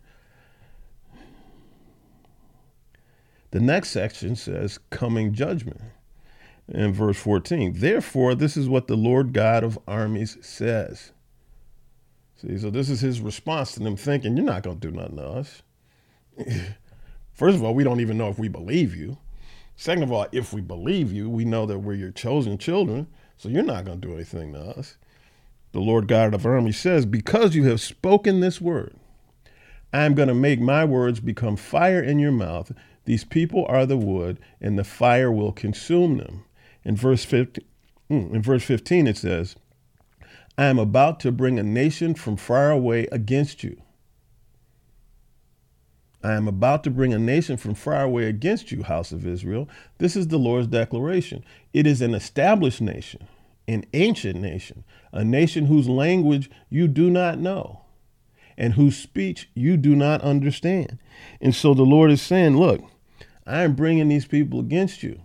The 3.51 3.61
next 3.61 3.91
section 3.91 4.37
says 4.37 4.79
coming 4.91 5.35
judgment. 5.35 5.81
In 6.69 6.93
verse 6.95 7.19
14, 7.19 7.75
therefore, 7.81 8.35
this 8.35 8.57
is 8.57 8.69
what 8.69 8.87
the 8.87 8.97
Lord 8.97 9.33
God 9.33 9.65
of 9.65 9.79
armies 9.89 10.39
says. 10.41 11.13
See, 12.41 12.57
so 12.59 12.71
this 12.71 12.89
is 12.89 13.01
his 13.01 13.21
response 13.21 13.73
to 13.73 13.81
them 13.81 13.97
thinking, 13.97 14.37
You're 14.37 14.47
not 14.47 14.63
going 14.63 14.81
to 14.81 14.91
do 14.91 14.97
nothing 14.97 15.17
to 15.17 15.27
us. 15.27 15.63
First 17.33 17.57
of 17.57 17.63
all, 17.63 17.75
we 17.75 17.85
don't 17.85 18.01
even 18.01 18.17
know 18.17 18.29
if 18.29 18.39
we 18.39 18.49
believe 18.49 18.97
you. 18.97 19.19
Second 19.77 20.03
of 20.03 20.13
all, 20.13 20.27
if 20.33 20.53
we 20.53 20.61
believe 20.61 21.13
you, 21.13 21.29
we 21.29 21.45
know 21.45 21.67
that 21.67 21.79
we're 21.79 21.95
your 21.95 22.11
chosen 22.11 22.59
children, 22.59 23.07
so 23.37 23.49
you're 23.49 23.63
not 23.63 23.85
going 23.85 24.01
to 24.01 24.09
do 24.09 24.15
anything 24.15 24.53
to 24.53 24.61
us. 24.61 24.97
The 25.73 25.81
Lord 25.81 26.09
God 26.09 26.35
of 26.35 26.47
armies 26.47 26.79
says, 26.79 27.07
Because 27.07 27.55
you 27.55 27.65
have 27.65 27.81
spoken 27.81 28.41
this 28.41 28.61
word, 28.61 28.97
I 29.93 30.05
am 30.05 30.15
going 30.15 30.29
to 30.29 30.35
make 30.35 30.61
my 30.61 30.85
words 30.85 31.21
become 31.21 31.57
fire 31.57 32.03
in 32.03 32.19
your 32.19 32.33
mouth. 32.33 32.73
These 33.05 33.25
people 33.25 33.67
are 33.69 33.87
the 33.87 33.97
wood, 33.97 34.39
and 34.61 34.79
the 34.79 34.85
fire 34.85 35.31
will 35.31 35.53
consume 35.53 36.19
them. 36.19 36.45
In 36.85 36.97
verse 36.97 37.25
15, 37.25 37.65
hmm, 38.09 38.35
in 38.35 38.43
verse 38.43 38.65
15 38.65 39.07
it 39.07 39.17
says, 39.17 39.57
I 40.59 40.67
am 40.67 40.79
about 40.79 41.21
to 41.21 41.33
bring 41.33 41.59
a 41.59 41.63
nation 41.63 42.15
from 42.15 42.37
far 42.37 42.71
away 42.71 43.07
against 43.13 43.65
you. 43.65 43.81
I 46.23 46.33
am 46.33 46.49
about 46.49 46.85
to 46.85 46.91
bring 46.91 47.15
a 47.15 47.19
nation 47.19 47.57
from 47.57 47.75
far 47.75 48.03
away 48.03 48.25
against 48.27 48.71
you, 48.71 48.83
house 48.83 49.11
of 49.11 49.27
Israel. 49.27 49.69
This 49.99 50.17
is 50.17 50.29
the 50.29 50.39
Lord's 50.39 50.67
declaration. 50.67 51.45
It 51.73 51.87
is 51.87 52.03
an 52.03 52.15
established 52.15 52.83
nation, 52.83 53.27
an 53.67 53.87
ancient 53.95 54.39
nation, 54.39 54.85
a 55.13 55.25
nation 55.25 55.67
whose 55.67 55.89
language 55.89 56.51
you 56.69 56.89
do 56.89 57.09
not 57.09 57.39
know 57.39 57.81
and 58.59 58.75
whose 58.75 58.99
speech 58.99 59.49
you 59.55 59.79
do 59.79 59.97
not 59.97 60.21
understand. 60.21 60.99
And 61.41 61.55
so 61.55 61.73
the 61.73 61.85
Lord 61.85 62.11
is 62.11 62.21
saying, 62.21 62.59
Look, 62.59 62.83
I 63.47 63.63
am 63.63 63.75
bringing 63.75 64.09
these 64.09 64.27
people 64.27 64.61
against 64.61 65.03
you 65.03 65.23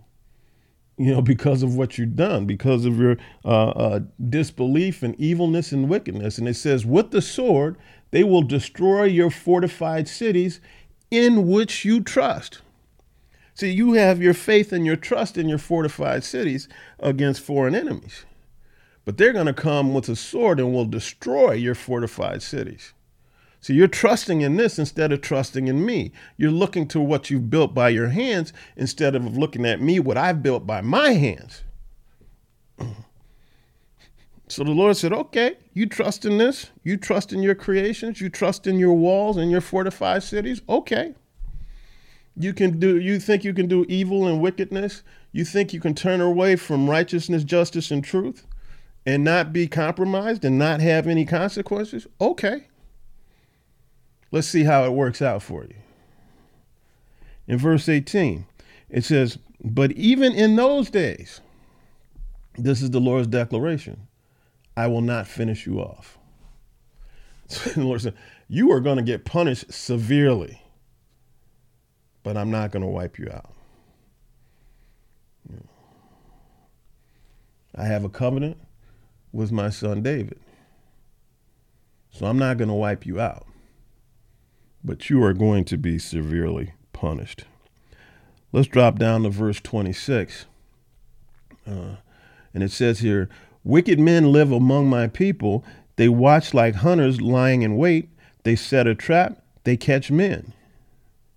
you 0.97 1.13
know, 1.13 1.21
because 1.21 1.61
of 1.61 1.75
what 1.75 1.97
you've 1.97 2.15
done, 2.15 2.45
because 2.45 2.85
of 2.85 2.97
your 2.97 3.17
uh, 3.43 3.69
uh, 3.69 3.99
disbelief 4.29 5.03
and 5.03 5.19
evilness 5.19 5.71
and 5.71 5.89
wickedness. 5.89 6.37
And 6.37 6.47
it 6.47 6.55
says, 6.55 6.85
with 6.85 7.11
the 7.11 7.21
sword, 7.21 7.75
they 8.11 8.23
will 8.23 8.41
destroy 8.41 9.03
your 9.03 9.29
fortified 9.29 10.07
cities 10.07 10.61
in 11.11 11.47
which 11.47 11.83
you 11.83 12.01
trust. 12.01 12.61
See, 13.53 13.71
you 13.71 13.93
have 13.93 14.21
your 14.21 14.33
faith 14.33 14.71
and 14.71 14.85
your 14.85 14.95
trust 14.95 15.37
in 15.37 15.49
your 15.49 15.57
fortified 15.57 16.23
cities 16.23 16.67
against 16.99 17.41
foreign 17.41 17.75
enemies. 17.75 18.25
But 19.05 19.17
they're 19.17 19.33
going 19.33 19.45
to 19.45 19.53
come 19.53 19.93
with 19.93 20.09
a 20.09 20.15
sword 20.15 20.59
and 20.59 20.73
will 20.73 20.85
destroy 20.85 21.53
your 21.53 21.75
fortified 21.75 22.41
cities. 22.41 22.93
So 23.65 23.73
you're 23.73 23.87
trusting 23.87 24.41
in 24.41 24.57
this 24.57 24.77
instead 24.77 25.11
of 25.11 25.21
trusting 25.21 25.67
in 25.67 25.83
me. 25.83 26.11
You're 26.37 26.51
looking 26.51 26.87
to 26.89 26.99
what 26.99 27.31
you've 27.31 27.49
built 27.49 27.73
by 27.73 27.89
your 27.89 28.09
hands 28.09 28.53
instead 28.77 29.15
of 29.15 29.35
looking 29.35 29.65
at 29.65 29.81
me, 29.81 29.99
what 29.99 30.19
I've 30.19 30.43
built 30.43 30.67
by 30.67 30.81
my 30.81 31.13
hands. 31.13 31.63
So 34.47 34.63
the 34.63 34.69
Lord 34.69 34.95
said, 34.95 35.11
Okay, 35.11 35.57
you 35.73 35.87
trust 35.87 36.23
in 36.25 36.37
this. 36.37 36.69
You 36.83 36.97
trust 36.97 37.33
in 37.33 37.41
your 37.41 37.55
creations. 37.55 38.21
You 38.21 38.29
trust 38.29 38.67
in 38.67 38.77
your 38.77 38.93
walls 38.93 39.37
and 39.37 39.49
your 39.49 39.61
fortified 39.61 40.21
cities. 40.21 40.61
Okay. 40.69 41.15
You 42.37 42.53
can 42.53 42.79
do 42.79 42.99
you 42.99 43.19
think 43.19 43.43
you 43.43 43.55
can 43.55 43.67
do 43.67 43.83
evil 43.89 44.27
and 44.27 44.39
wickedness? 44.39 45.01
You 45.31 45.43
think 45.43 45.73
you 45.73 45.79
can 45.79 45.95
turn 45.95 46.21
away 46.21 46.55
from 46.57 46.87
righteousness, 46.87 47.43
justice, 47.43 47.89
and 47.89 48.03
truth 48.03 48.45
and 49.07 49.23
not 49.23 49.51
be 49.51 49.67
compromised 49.67 50.45
and 50.45 50.59
not 50.59 50.81
have 50.81 51.07
any 51.07 51.25
consequences? 51.25 52.05
Okay. 52.21 52.67
Let's 54.35 54.49
see 54.49 54.65
how 54.65 54.83
it 54.83 54.91
works 54.91 55.21
out 55.21 55.41
for 55.41 55.63
you. 55.63 55.75
In 57.47 57.57
verse 57.57 57.87
18, 57.87 58.45
it 58.89 59.05
says, 59.05 59.39
But 59.63 59.93
even 59.93 60.33
in 60.33 60.57
those 60.57 60.89
days, 60.89 61.39
this 62.57 62.81
is 62.81 62.89
the 62.89 62.99
Lord's 62.99 63.27
declaration 63.27 64.07
I 64.75 64.87
will 64.87 64.99
not 64.99 65.25
finish 65.25 65.65
you 65.65 65.79
off. 65.79 66.17
So 67.47 67.69
the 67.69 67.85
Lord 67.85 68.01
said, 68.01 68.15
You 68.49 68.73
are 68.73 68.81
going 68.81 68.97
to 68.97 69.03
get 69.03 69.23
punished 69.23 69.71
severely, 69.71 70.61
but 72.21 72.35
I'm 72.35 72.51
not 72.51 72.71
going 72.71 72.83
to 72.83 72.89
wipe 72.89 73.17
you 73.17 73.29
out. 73.31 73.53
I 77.73 77.85
have 77.85 78.03
a 78.03 78.09
covenant 78.09 78.57
with 79.31 79.53
my 79.53 79.69
son 79.69 80.03
David. 80.03 80.41
So 82.09 82.25
I'm 82.25 82.37
not 82.37 82.57
going 82.57 82.67
to 82.67 82.73
wipe 82.73 83.05
you 83.05 83.21
out 83.21 83.47
but 84.85 85.09
you 85.09 85.23
are 85.23 85.33
going 85.33 85.65
to 85.65 85.77
be 85.77 85.97
severely 85.99 86.73
punished. 86.93 87.45
Let's 88.51 88.67
drop 88.67 88.99
down 88.99 89.23
to 89.23 89.29
verse 89.29 89.59
26. 89.59 90.45
Uh, 91.67 91.95
and 92.53 92.63
it 92.63 92.71
says 92.71 92.99
here 92.99 93.29
Wicked 93.63 93.99
men 93.99 94.31
live 94.31 94.51
among 94.51 94.87
my 94.89 95.07
people. 95.07 95.65
They 95.95 96.07
watch 96.07 96.53
like 96.53 96.75
hunters 96.75 97.19
lying 97.19 97.63
in 97.63 97.77
wait. 97.77 98.09
They 98.43 98.55
set 98.55 98.85
a 98.85 98.93
trap. 98.93 99.41
They 99.63 99.75
catch 99.75 100.11
men. 100.11 100.53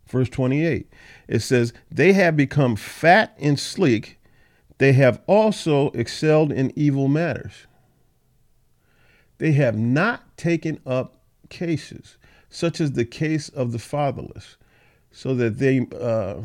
Verse 0.07 0.29
28. 0.29 0.87
It 1.27 1.41
says, 1.41 1.73
They 1.91 2.13
have 2.13 2.37
become 2.37 2.77
fat 2.77 3.35
and 3.39 3.59
sleek. 3.59 4.19
they 4.79 4.93
have 4.93 5.21
also 5.27 5.91
excelled 5.91 6.53
in 6.53 6.73
evil 6.77 7.09
matters. 7.09 7.67
They 9.39 9.53
have 9.53 9.77
not 9.77 10.37
taken 10.37 10.81
up 10.87 11.21
cases, 11.49 12.17
such 12.51 12.81
as 12.81 12.93
the 12.93 13.05
case 13.05 13.49
of 13.49 13.73
the 13.73 13.79
fatherless, 13.79 14.57
so 15.11 15.35
that 15.35 15.59
they, 15.59 15.87
uh, 16.01 16.43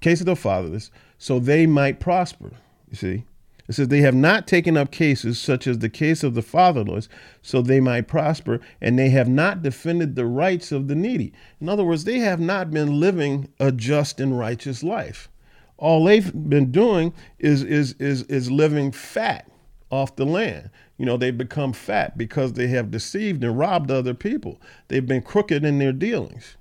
case 0.00 0.20
of 0.20 0.26
the 0.26 0.36
fatherless, 0.36 0.90
so 1.18 1.38
they 1.38 1.66
might 1.66 2.00
prosper. 2.00 2.52
You 2.90 2.96
see? 2.96 3.24
It 3.70 3.74
says, 3.74 3.86
They 3.86 4.00
have 4.00 4.16
not 4.16 4.48
taken 4.48 4.76
up 4.76 4.90
cases 4.90 5.38
such 5.38 5.68
as 5.68 5.78
the 5.78 5.88
case 5.88 6.24
of 6.24 6.34
the 6.34 6.42
fatherless, 6.42 7.08
so 7.40 7.62
they 7.62 7.78
might 7.78 8.08
prosper, 8.08 8.60
and 8.80 8.98
they 8.98 9.10
have 9.10 9.28
not 9.28 9.62
defended 9.62 10.16
the 10.16 10.26
rights 10.26 10.72
of 10.72 10.88
the 10.88 10.96
needy. 10.96 11.32
In 11.60 11.68
other 11.68 11.84
words, 11.84 12.02
they 12.02 12.18
have 12.18 12.40
not 12.40 12.72
been 12.72 12.98
living 12.98 13.48
a 13.60 13.70
just 13.70 14.18
and 14.18 14.36
righteous 14.36 14.82
life. 14.82 15.28
All 15.76 16.04
they've 16.04 16.32
been 16.48 16.72
doing 16.72 17.14
is, 17.38 17.62
is, 17.62 17.92
is, 18.00 18.24
is 18.24 18.50
living 18.50 18.90
fat 18.90 19.48
off 19.90 20.16
the 20.16 20.24
land. 20.24 20.70
You 20.96 21.06
know, 21.06 21.16
they've 21.16 21.36
become 21.36 21.72
fat 21.72 22.16
because 22.16 22.52
they 22.52 22.68
have 22.68 22.90
deceived 22.90 23.42
and 23.42 23.58
robbed 23.58 23.90
other 23.90 24.14
people. 24.14 24.60
They've 24.88 25.06
been 25.06 25.22
crooked 25.22 25.64
in 25.64 25.78
their 25.78 25.92
dealings. 25.92 26.56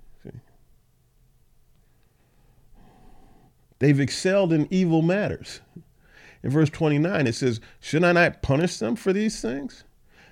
They've 3.79 3.99
excelled 3.99 4.51
in 4.51 4.67
evil 4.69 5.01
matters. 5.01 5.61
In 6.43 6.49
verse 6.49 6.69
29, 6.69 7.27
it 7.27 7.35
says, 7.35 7.59
Should 7.79 8.03
I 8.03 8.11
not 8.11 8.41
punish 8.41 8.77
them 8.77 8.95
for 8.95 9.11
these 9.13 9.41
things? 9.41 9.83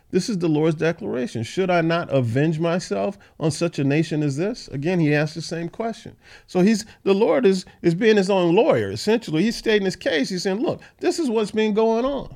This 0.10 0.30
is 0.30 0.38
the 0.38 0.48
Lord's 0.48 0.78
declaration. 0.78 1.44
Should 1.44 1.70
I 1.70 1.82
not 1.82 2.10
avenge 2.14 2.60
myself 2.60 3.18
on 3.40 3.52
such 3.52 3.78
a 3.78 3.84
nation 3.84 4.24
as 4.24 4.38
this? 4.38 4.70
Again, 4.70 5.00
he 5.00 5.14
asks 5.14 5.36
the 5.36 5.42
same 5.42 5.68
question. 5.68 6.16
So 6.46 6.62
he's 6.62 6.86
the 7.04 7.14
Lord 7.14 7.46
is 7.46 7.66
is 7.82 7.94
being 7.94 8.16
his 8.16 8.30
own 8.30 8.56
lawyer. 8.56 8.90
Essentially, 8.90 9.44
he's 9.44 9.58
stating 9.58 9.86
his 9.86 9.98
case. 9.98 10.30
He's 10.30 10.44
saying, 10.44 10.62
look, 10.62 10.82
this 11.00 11.20
is 11.20 11.30
what's 11.30 11.52
been 11.52 11.74
going 11.74 12.06
on. 12.06 12.34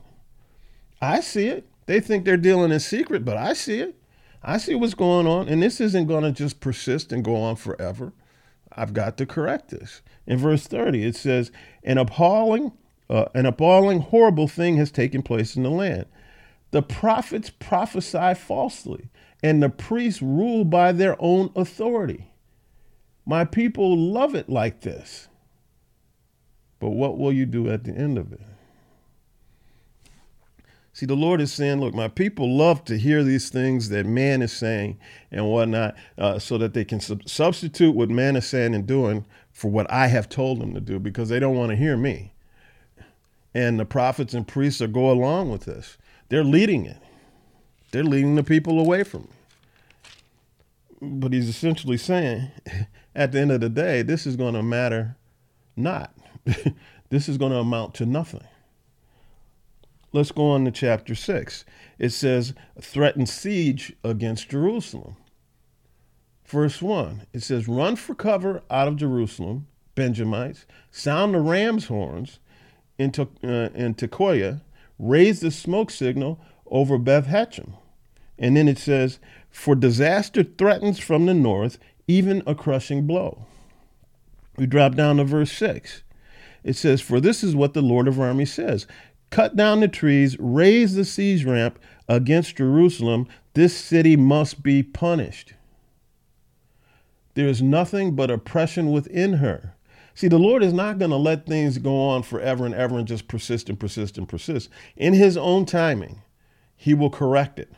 I 1.02 1.20
see 1.22 1.48
it. 1.48 1.68
They 1.88 2.00
think 2.00 2.26
they're 2.26 2.38
dealing 2.38 2.72
in 2.72 2.80
secret, 2.80 3.26
but 3.26 3.38
I 3.38 3.54
see 3.54 3.80
it. 3.80 3.96
I 4.44 4.58
see 4.58 4.76
what's 4.76 4.94
going 4.94 5.28
on, 5.28 5.48
and 5.48 5.62
this 5.62 5.82
isn't 5.82 6.08
going 6.08 6.24
to 6.24 6.32
just 6.32 6.60
persist 6.60 7.12
and 7.12 7.24
go 7.24 7.36
on 7.36 7.56
forever. 7.56 8.14
I've 8.72 8.94
got 8.94 9.18
to 9.18 9.26
correct 9.26 9.70
this. 9.70 10.02
In 10.26 10.38
verse 10.38 10.66
30, 10.68 11.04
it 11.04 11.16
says, 11.16 11.52
An 11.84 11.98
appalling 11.98 12.72
uh, 13.12 13.26
an 13.34 13.46
appalling, 13.46 14.00
horrible 14.00 14.48
thing 14.48 14.78
has 14.78 14.90
taken 14.90 15.22
place 15.22 15.58
in 15.58 15.64
the 15.64 15.70
land. 15.70 16.06
The 16.72 16.82
prophets 16.82 17.50
prophesy 17.50 18.34
falsely, 18.36 19.10
and 19.44 19.62
the 19.62 19.68
priests 19.70 20.22
rule 20.22 20.64
by 20.64 20.94
their 20.94 21.18
own 21.20 21.52
authority. 21.54 22.32
My 23.26 23.44
people 23.44 23.98
love 23.98 24.34
it 24.34 24.48
like 24.48 24.82
this. 24.82 25.28
But 26.80 26.92
what 26.92 27.18
will 27.18 27.34
you 27.34 27.46
do 27.46 27.70
at 27.70 27.84
the 27.84 27.92
end 27.92 28.18
of 28.18 28.32
it? 28.32 28.40
See, 31.02 31.08
the 31.08 31.16
Lord 31.16 31.42
is 31.42 31.52
saying, 31.52 31.80
look, 31.80 31.96
my 31.96 32.10
people 32.10 32.56
love 32.56 32.86
to 32.86 32.96
hear 32.96 33.24
these 33.24 33.50
things 33.50 33.90
that 33.90 34.06
man 34.06 34.44
is 34.44 34.54
saying 34.54 35.00
and 35.32 35.50
whatnot, 35.50 35.96
uh, 36.20 36.38
so 36.38 36.60
that 36.60 36.76
they 36.76 36.86
can 36.86 37.00
sub- 37.00 37.28
substitute 37.28 37.96
what 37.96 38.12
man 38.12 38.36
is 38.36 38.46
saying 38.46 38.76
and 38.76 38.86
doing 38.86 39.26
for 39.52 39.72
what 39.72 39.92
I 39.92 40.06
have 40.06 40.30
told 40.30 40.60
them 40.60 40.76
to 40.76 40.80
do 40.80 41.00
because 41.00 41.30
they 41.30 41.40
don't 41.40 41.58
want 41.58 41.72
to 41.72 41.76
hear 41.76 41.98
me 41.98 42.34
and 43.56 43.80
the 43.80 43.86
prophets 43.86 44.36
and 44.36 44.48
priests 44.48 44.80
are 44.80 44.88
go 44.88 45.10
along 45.10 45.50
with 45.50 45.66
this. 45.66 45.98
They're 46.30 46.44
leading 46.44 46.86
it. 46.86 47.00
They're 47.92 48.04
leading 48.04 48.36
the 48.36 48.44
people 48.44 48.80
away 48.80 49.04
from 49.04 49.24
me. 49.24 49.28
But 51.02 51.34
he's 51.34 51.50
essentially 51.50 51.98
saying, 51.98 52.52
at 53.16 53.32
the 53.32 53.40
end 53.40 53.52
of 53.52 53.60
the 53.60 53.70
day, 53.70 54.04
this 54.04 54.28
is 54.28 54.36
going 54.36 54.54
to 54.54 54.62
matter 54.62 55.16
not. 55.76 56.14
this 57.10 57.28
is 57.28 57.40
going 57.40 57.54
to 57.54 57.58
amount 57.58 57.96
to 57.96 58.06
nothing. 58.06 58.44
Let's 60.14 60.32
go 60.32 60.50
on 60.50 60.66
to 60.66 60.72
chapter 60.72 61.16
6. 61.16 61.66
It 61.98 62.10
says, 62.10 62.54
threaten 62.80 63.26
siege 63.26 63.94
against 64.04 64.50
Jerusalem. 64.50 65.16
Verse 66.46 66.82
1, 66.82 67.28
it 67.32 67.44
says, 67.44 67.70
Run 67.70 67.96
for 67.96 68.14
cover 68.14 68.62
out 68.70 68.90
of 68.90 68.98
Jerusalem, 68.98 69.68
Benjamites, 69.96 70.66
sound 70.90 71.34
the 71.34 71.40
ram's 71.40 71.86
horns, 71.86 72.40
in, 72.98 73.12
uh, 73.18 73.70
in 73.74 73.96
Tekoa 73.96 74.62
raised 75.00 75.42
the 75.42 75.52
smoke 75.52 75.90
signal 75.90 76.40
over 76.68 76.98
Beth-haccherem. 76.98 77.74
And 78.38 78.58
then 78.58 78.68
it 78.68 78.78
says, 78.78 79.20
For 79.50 79.76
disaster 79.76 80.44
threatens 80.44 81.00
from 81.00 81.26
the 81.26 81.34
north, 81.34 81.78
even 82.08 82.44
a 82.46 82.54
crushing 82.54 83.08
blow. 83.08 83.46
We 84.58 84.66
drop 84.66 84.96
down 84.96 85.18
to 85.18 85.24
verse 85.24 85.52
6. 85.54 86.04
It 86.64 86.76
says, 86.76 87.02
For 87.02 87.20
this 87.20 87.44
is 87.44 87.56
what 87.56 87.74
the 87.74 87.82
Lord 87.82 88.08
of 88.08 88.20
armies 88.20 88.54
says 88.54 88.88
Cut 89.32 89.56
down 89.56 89.80
the 89.80 89.88
trees, 89.88 90.38
raise 90.40 90.94
the 90.94 91.06
siege 91.06 91.46
ramp 91.46 91.80
against 92.08 92.58
Jerusalem. 92.58 93.28
This 93.54 93.76
city 93.76 94.16
must 94.16 94.62
be 94.62 94.84
punished. 94.84 95.54
There 97.34 97.48
is 97.48 97.62
nothing 97.62 98.14
but 98.14 98.30
oppression 98.30 98.92
within 98.92 99.34
her. 99.34 99.74
See, 100.14 100.28
the 100.28 100.38
Lord 100.38 100.64
is 100.64 100.74
not 100.74 101.00
going 101.00 101.12
to 101.12 101.18
let 101.18 101.46
things 101.46 101.78
go 101.78 101.96
on 101.96 102.24
forever 102.24 102.66
and 102.66 102.76
ever 102.76 103.00
and 103.00 103.08
just 103.08 103.30
persist 103.30 103.70
and 103.70 103.80
persist 103.80 104.18
and 104.18 104.28
persist. 104.28 104.70
In 104.98 105.14
His 105.14 105.38
own 105.38 105.66
timing, 105.66 106.22
He 106.76 106.94
will 106.94 107.10
correct 107.10 107.58
it. 107.58 107.72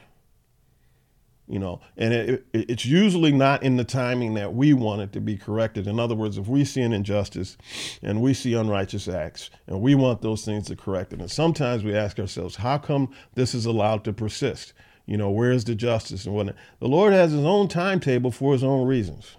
You 1.46 1.60
know, 1.60 1.82
and 1.98 2.14
it, 2.14 2.46
it, 2.54 2.70
it's 2.70 2.86
usually 2.86 3.34
not 3.34 3.64
in 3.64 3.76
the 3.76 3.84
timing 3.84 4.34
that 4.36 4.54
we 4.54 4.74
want 4.74 5.02
it 5.02 5.12
to 5.12 5.20
be 5.20 5.38
corrected. 5.38 5.88
In 5.88 6.00
other 6.00 6.16
words, 6.16 6.38
if 6.38 6.48
we 6.48 6.64
see 6.64 6.82
an 6.82 6.94
injustice 6.94 7.58
and 8.02 8.22
we 8.22 8.34
see 8.34 8.54
unrighteous 8.54 9.10
acts 9.10 9.50
and 9.68 9.82
we 9.82 9.94
want 9.94 10.22
those 10.22 10.46
things 10.46 10.68
to 10.68 10.78
correct 10.78 11.12
it, 11.12 11.20
and 11.20 11.30
sometimes 11.30 11.84
we 11.84 11.94
ask 11.94 12.18
ourselves, 12.18 12.56
how 12.56 12.78
come 12.78 13.14
this 13.36 13.54
is 13.54 13.66
allowed 13.66 14.06
to 14.06 14.14
persist? 14.14 14.72
You 15.06 15.18
know, 15.18 15.32
where's 15.32 15.66
the 15.66 15.76
justice 15.76 16.26
and 16.26 16.34
what 16.34 16.56
The 16.80 16.88
Lord 16.88 17.12
has 17.12 17.34
His 17.34 17.44
own 17.44 17.68
timetable 17.68 18.32
for 18.32 18.54
His 18.54 18.64
own 18.64 18.88
reasons. 18.88 19.36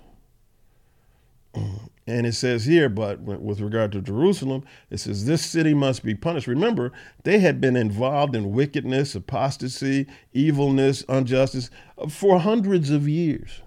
And 2.07 2.27
it 2.27 2.35
says 2.35 2.67
here, 2.67 2.90
but 2.90 3.21
with 3.21 3.61
regard 3.61 3.93
to 3.93 4.03
Jerusalem, 4.03 4.64
it 4.90 4.99
says, 4.99 5.25
This 5.25 5.45
city 5.45 5.73
must 5.73 6.05
be 6.05 6.14
punished. 6.14 6.47
Remember, 6.47 6.93
they 7.23 7.38
had 7.38 7.62
been 7.62 7.77
involved 7.77 8.37
in 8.37 8.53
wickedness, 8.53 9.14
apostasy, 9.14 10.07
evilness, 10.35 11.03
injustice 11.03 11.71
for 12.11 12.40
hundreds 12.40 12.90
of 12.90 13.09
years. 13.09 13.62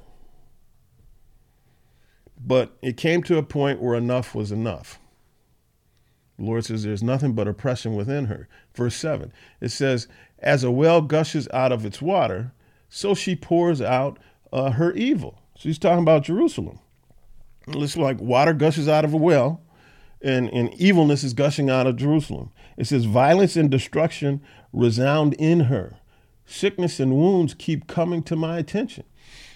But 2.40 2.78
it 2.84 2.96
came 2.96 3.24
to 3.24 3.40
a 3.40 3.44
point 3.44 3.82
where 3.82 3.96
enough 3.96 4.36
was 4.36 4.52
enough. 4.52 5.00
The 6.38 6.46
Lord 6.46 6.66
says, 6.66 6.84
There's 6.84 7.02
nothing 7.02 7.34
but 7.34 7.48
oppression 7.48 7.96
within 7.96 8.26
her. 8.26 8.48
Verse 8.76 8.96
7, 8.96 9.34
it 9.60 9.70
says, 9.70 10.08
As 10.38 10.64
a 10.64 10.70
well 10.70 11.02
gushes 11.02 11.48
out 11.52 11.72
of 11.72 11.86
its 11.86 12.04
water, 12.04 12.54
so 12.88 13.16
she 13.16 13.36
pours 13.36 13.82
out 13.82 14.20
uh, 14.54 14.72
her 14.72 14.94
evil. 14.94 15.42
So 15.58 15.70
he's 15.70 15.80
talking 15.80 16.04
about 16.04 16.24
Jerusalem. 16.24 16.80
It's 17.68 17.98
like 17.98 18.20
water 18.22 18.54
gushes 18.54 18.88
out 18.88 19.06
of 19.06 19.14
a 19.14 19.18
well, 19.18 19.62
and, 20.22 20.50
and 20.50 20.74
evilness 20.76 21.24
is 21.24 21.34
gushing 21.34 21.70
out 21.70 21.88
of 21.88 21.98
Jerusalem. 21.98 22.52
It 22.78 22.88
says, 22.88 23.06
Violence 23.06 23.56
and 23.56 23.70
destruction 23.70 24.42
resound 24.72 25.34
in 25.36 25.62
her. 25.62 25.98
Sickness 26.46 27.00
and 27.00 27.16
wounds 27.16 27.54
keep 27.54 27.88
coming 27.88 28.24
to 28.24 28.36
my 28.36 28.58
attention. 28.58 29.04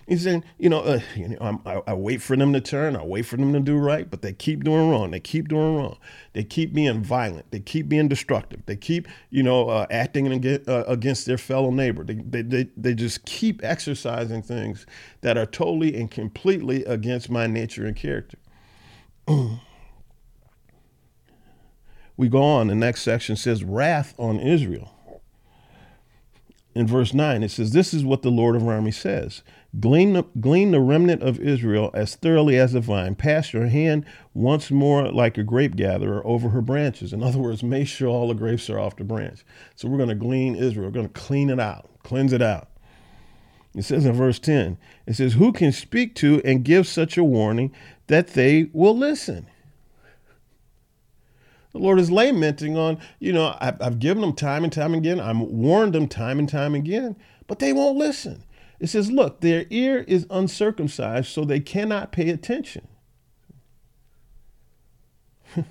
He's 0.08 0.24
saying, 0.24 0.44
you 0.58 0.70
know, 0.70 0.80
uh, 0.82 1.00
you 1.16 1.30
know 1.30 1.62
I, 1.66 1.82
I 1.88 1.94
wait 1.94 2.22
for 2.22 2.36
them 2.36 2.54
to 2.54 2.62
turn, 2.62 2.96
I 2.96 3.04
wait 3.04 3.24
for 3.24 3.38
them 3.38 3.54
to 3.54 3.60
do 3.60 3.78
right, 3.78 4.10
but 4.10 4.22
they 4.22 4.34
keep 4.34 4.64
doing 4.64 4.90
wrong. 4.90 5.12
They 5.12 5.20
keep 5.20 5.48
doing 5.48 5.78
wrong. 5.78 5.98
They 6.34 6.44
keep 6.44 6.74
being 6.74 7.04
violent. 7.04 7.52
They 7.52 7.60
keep 7.60 7.88
being 7.88 8.08
destructive. 8.08 8.66
They 8.66 8.76
keep, 8.76 9.08
you 9.30 9.44
know, 9.44 9.70
uh, 9.70 9.86
acting 9.92 10.32
against, 10.32 10.68
uh, 10.68 10.84
against 10.88 11.26
their 11.26 11.38
fellow 11.38 11.72
neighbor. 11.72 12.04
They, 12.04 12.16
they, 12.16 12.42
they, 12.42 12.70
they 12.76 12.94
just 12.94 13.26
keep 13.26 13.64
exercising 13.64 14.42
things 14.42 14.86
that 15.22 15.38
are 15.38 15.46
totally 15.46 15.96
and 15.96 16.10
completely 16.10 16.84
against 16.86 17.30
my 17.30 17.48
nature 17.48 17.86
and 17.86 17.96
character. 17.96 18.38
we 22.18 22.28
go 22.28 22.42
on. 22.42 22.68
The 22.68 22.76
next 22.76 23.04
section 23.04 23.36
says, 23.36 23.64
Wrath 23.64 24.14
on 24.18 24.40
Israel 24.40 24.92
in 26.74 26.88
verse 26.88 27.14
9, 27.14 27.44
it 27.44 27.52
says, 27.52 27.72
This 27.72 27.94
is 27.94 28.04
what 28.04 28.22
the 28.22 28.32
Lord 28.32 28.56
of 28.56 28.68
armies 28.68 28.98
says 28.98 29.44
glean 29.80 30.14
the, 30.14 30.24
glean 30.40 30.72
the 30.72 30.80
remnant 30.80 31.24
of 31.24 31.40
Israel 31.40 31.92
as 31.94 32.16
thoroughly 32.16 32.58
as 32.58 32.74
a 32.74 32.82
vine, 32.82 33.16
pass 33.16 33.54
your 33.54 33.68
hand 33.68 34.06
once 34.34 34.70
more 34.70 35.10
like 35.12 35.38
a 35.38 35.44
grape 35.44 35.76
gatherer 35.76 36.26
over 36.26 36.50
her 36.50 36.62
branches. 36.62 37.14
In 37.14 37.24
other 37.24 37.40
words, 37.40 37.64
make 37.64 37.88
sure 37.88 38.10
all 38.10 38.28
the 38.28 38.34
grapes 38.34 38.70
are 38.70 38.80
off 38.80 38.98
the 38.98 39.04
branch. 39.04 39.46
So 39.76 39.88
we're 39.88 39.98
going 39.98 40.10
to 40.10 40.16
glean 40.16 40.56
Israel, 40.56 40.88
we're 40.88 40.92
going 40.92 41.08
to 41.08 41.14
clean 41.14 41.50
it 41.50 41.60
out, 41.60 41.90
cleanse 42.04 42.34
it 42.34 42.42
out. 42.42 42.68
It 43.74 43.84
says 43.84 44.06
in 44.06 44.14
verse 44.14 44.38
10, 44.40 44.78
it 45.06 45.16
says, 45.16 45.34
Who 45.34 45.54
can 45.54 45.72
speak 45.72 46.16
to 46.16 46.42
and 46.44 46.66
give 46.66 46.88
such 46.88 47.18
a 47.18 47.24
warning 47.24 47.72
that 48.08 48.30
they 48.30 48.70
will 48.74 48.98
listen? 48.98 49.48
The 51.72 51.78
Lord 51.78 52.00
is 52.00 52.12
lamenting 52.12 52.78
on, 52.78 53.00
you 53.20 53.32
know, 53.32 53.56
I've, 53.62 53.82
I've 53.82 54.00
given 54.00 54.20
them 54.20 54.34
time 54.34 54.66
and 54.66 54.74
time 54.74 54.94
again. 54.94 55.22
I'm 55.22 55.62
warned 55.62 55.94
them 55.94 56.10
time 56.10 56.38
and 56.38 56.50
time 56.50 56.76
again, 56.76 57.16
but 57.48 57.60
they 57.60 57.72
won't 57.72 57.98
listen. 57.98 58.44
It 58.82 58.90
says, 58.90 59.12
look, 59.12 59.42
their 59.42 59.68
ear 59.70 60.04
is 60.08 60.26
uncircumcised, 60.32 61.28
so 61.28 61.46
they 61.46 61.60
cannot 61.60 62.12
pay 62.12 62.32
attention. 62.32 62.88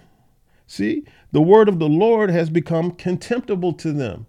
See, 0.68 1.04
the 1.32 1.42
word 1.42 1.68
of 1.68 1.80
the 1.80 1.88
Lord 1.88 2.30
has 2.30 2.50
become 2.50 2.92
contemptible 2.92 3.72
to 3.74 3.92
them. 3.92 4.26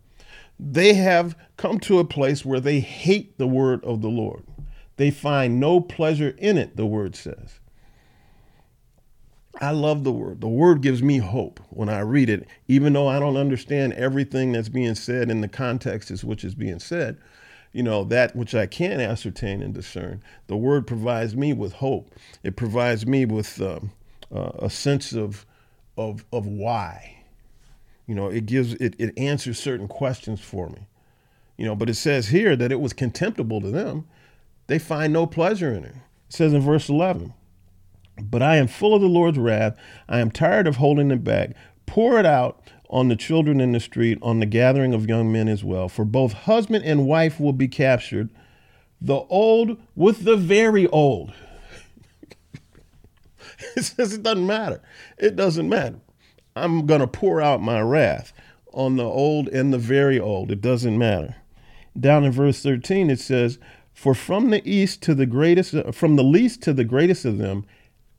They 0.60 0.96
have 0.96 1.38
come 1.58 1.80
to 1.82 2.00
a 2.00 2.06
place 2.06 2.44
where 2.44 2.60
they 2.60 2.80
hate 2.80 3.38
the 3.38 3.48
word 3.48 3.86
of 3.86 4.02
the 4.02 4.10
Lord. 4.10 4.44
They 4.98 5.12
find 5.12 5.60
no 5.60 5.80
pleasure 5.80 6.36
in 6.40 6.58
it, 6.58 6.76
the 6.76 6.88
word 6.88 7.16
says. 7.16 7.60
I 9.62 9.72
love 9.72 10.04
the 10.04 10.12
word. 10.12 10.42
The 10.42 10.48
word 10.48 10.82
gives 10.82 11.04
me 11.04 11.20
hope 11.20 11.60
when 11.70 11.90
I 11.90 12.00
read 12.00 12.32
it, 12.32 12.48
even 12.68 12.94
though 12.94 13.08
I 13.08 13.20
don't 13.20 13.38
understand 13.38 13.94
everything 13.94 14.54
that's 14.54 14.70
being 14.70 14.96
said 14.96 15.30
in 15.30 15.42
the 15.42 15.48
context 15.48 16.10
is 16.10 16.24
which 16.24 16.44
is 16.44 16.56
being 16.56 16.80
said. 16.80 17.20
You 17.74 17.84
know, 17.84 18.04
that 18.06 18.36
which 18.36 18.54
I 18.54 18.66
can 18.66 19.00
ascertain 19.00 19.62
and 19.62 19.74
discern. 19.74 20.22
The 20.48 20.58
word 20.58 20.86
provides 20.86 21.36
me 21.36 21.54
with 21.54 21.74
hope. 21.74 22.14
It 22.44 22.56
provides 22.56 23.06
me 23.06 23.26
with 23.26 23.62
um, 23.62 23.92
uh, 24.34 24.52
a 24.60 24.70
sense 24.70 25.14
of, 25.14 25.46
of, 25.98 26.26
of 26.34 26.46
why. 26.46 27.24
You 28.08 28.16
know, 28.16 28.28
it 28.28 28.46
gives, 28.46 28.74
it, 28.74 28.96
it 29.00 29.18
answers 29.18 29.58
certain 29.58 29.88
questions 29.88 30.42
for 30.42 30.70
me. 30.70 30.88
You 31.58 31.66
know, 31.66 31.76
but 31.76 31.90
it 31.90 31.96
says 31.96 32.28
here 32.28 32.56
that 32.56 32.72
it 32.72 32.82
was 32.82 32.92
contemptible 32.92 33.62
to 33.62 33.72
them. 33.72 34.08
They 34.68 34.80
find 34.80 35.14
no 35.14 35.26
pleasure 35.26 35.74
in 35.74 35.86
it. 35.86 35.96
It 36.30 36.34
says 36.34 36.54
in 36.54 36.62
verse 36.62 36.90
11, 36.90 37.34
but 38.22 38.42
I 38.42 38.58
am 38.58 38.68
full 38.68 38.96
of 38.96 39.02
the 39.02 39.08
Lord's 39.08 39.38
wrath. 39.38 39.78
I 40.08 40.20
am 40.20 40.32
tired 40.32 40.68
of 40.68 40.78
holding 40.78 41.12
it 41.12 41.24
back. 41.24 41.52
Pour 41.86 42.20
it 42.20 42.26
out 42.26 42.62
on 42.92 43.08
the 43.08 43.16
children 43.16 43.62
in 43.62 43.72
the 43.72 43.80
street, 43.80 44.20
on 44.22 44.40
the 44.40 44.46
gathering 44.46 44.94
of 44.94 45.08
young 45.08 45.32
men 45.32 45.48
as 45.48 45.64
well. 45.64 45.88
For 45.88 46.04
both 46.04 46.34
husband 46.34 46.84
and 46.84 47.08
wife 47.08 47.40
will 47.40 47.54
be 47.54 47.70
captured, 47.70 48.30
the 49.00 49.22
old 49.30 49.78
with 49.96 50.26
the 50.26 50.36
very 50.36 50.88
old. 50.88 51.34
it 53.76 53.84
says 53.84 54.14
it 54.14 54.22
doesn't 54.22 54.46
matter. 54.46 54.82
It 55.18 55.36
doesn't 55.36 55.70
matter. 55.70 56.00
I'm 56.56 56.86
going 56.86 57.00
to 57.00 57.08
pour 57.08 57.42
out 57.42 57.62
my 57.62 57.80
wrath 57.80 58.34
on 58.74 58.98
the 58.98 59.06
old 59.06 59.48
and 59.48 59.74
the 59.74 59.78
very 59.78 60.20
old. 60.20 60.52
It 60.52 60.62
doesn't 60.62 60.98
matter. 60.98 61.36
Down 61.98 62.26
in 62.26 62.32
verse 62.32 62.62
13, 62.62 63.10
it 63.10 63.20
says, 63.20 63.58
For 63.94 64.14
from 64.14 64.50
the 64.50 64.62
east 64.70 65.02
to 65.04 65.16
the 65.16 65.26
greatest, 65.26 65.74
uh, 65.74 65.92
from 65.92 66.18
the 66.18 66.24
least 66.24 66.62
to 66.64 66.74
the 66.74 66.84
greatest 66.84 67.26
of 67.26 67.38
them, 67.38 67.66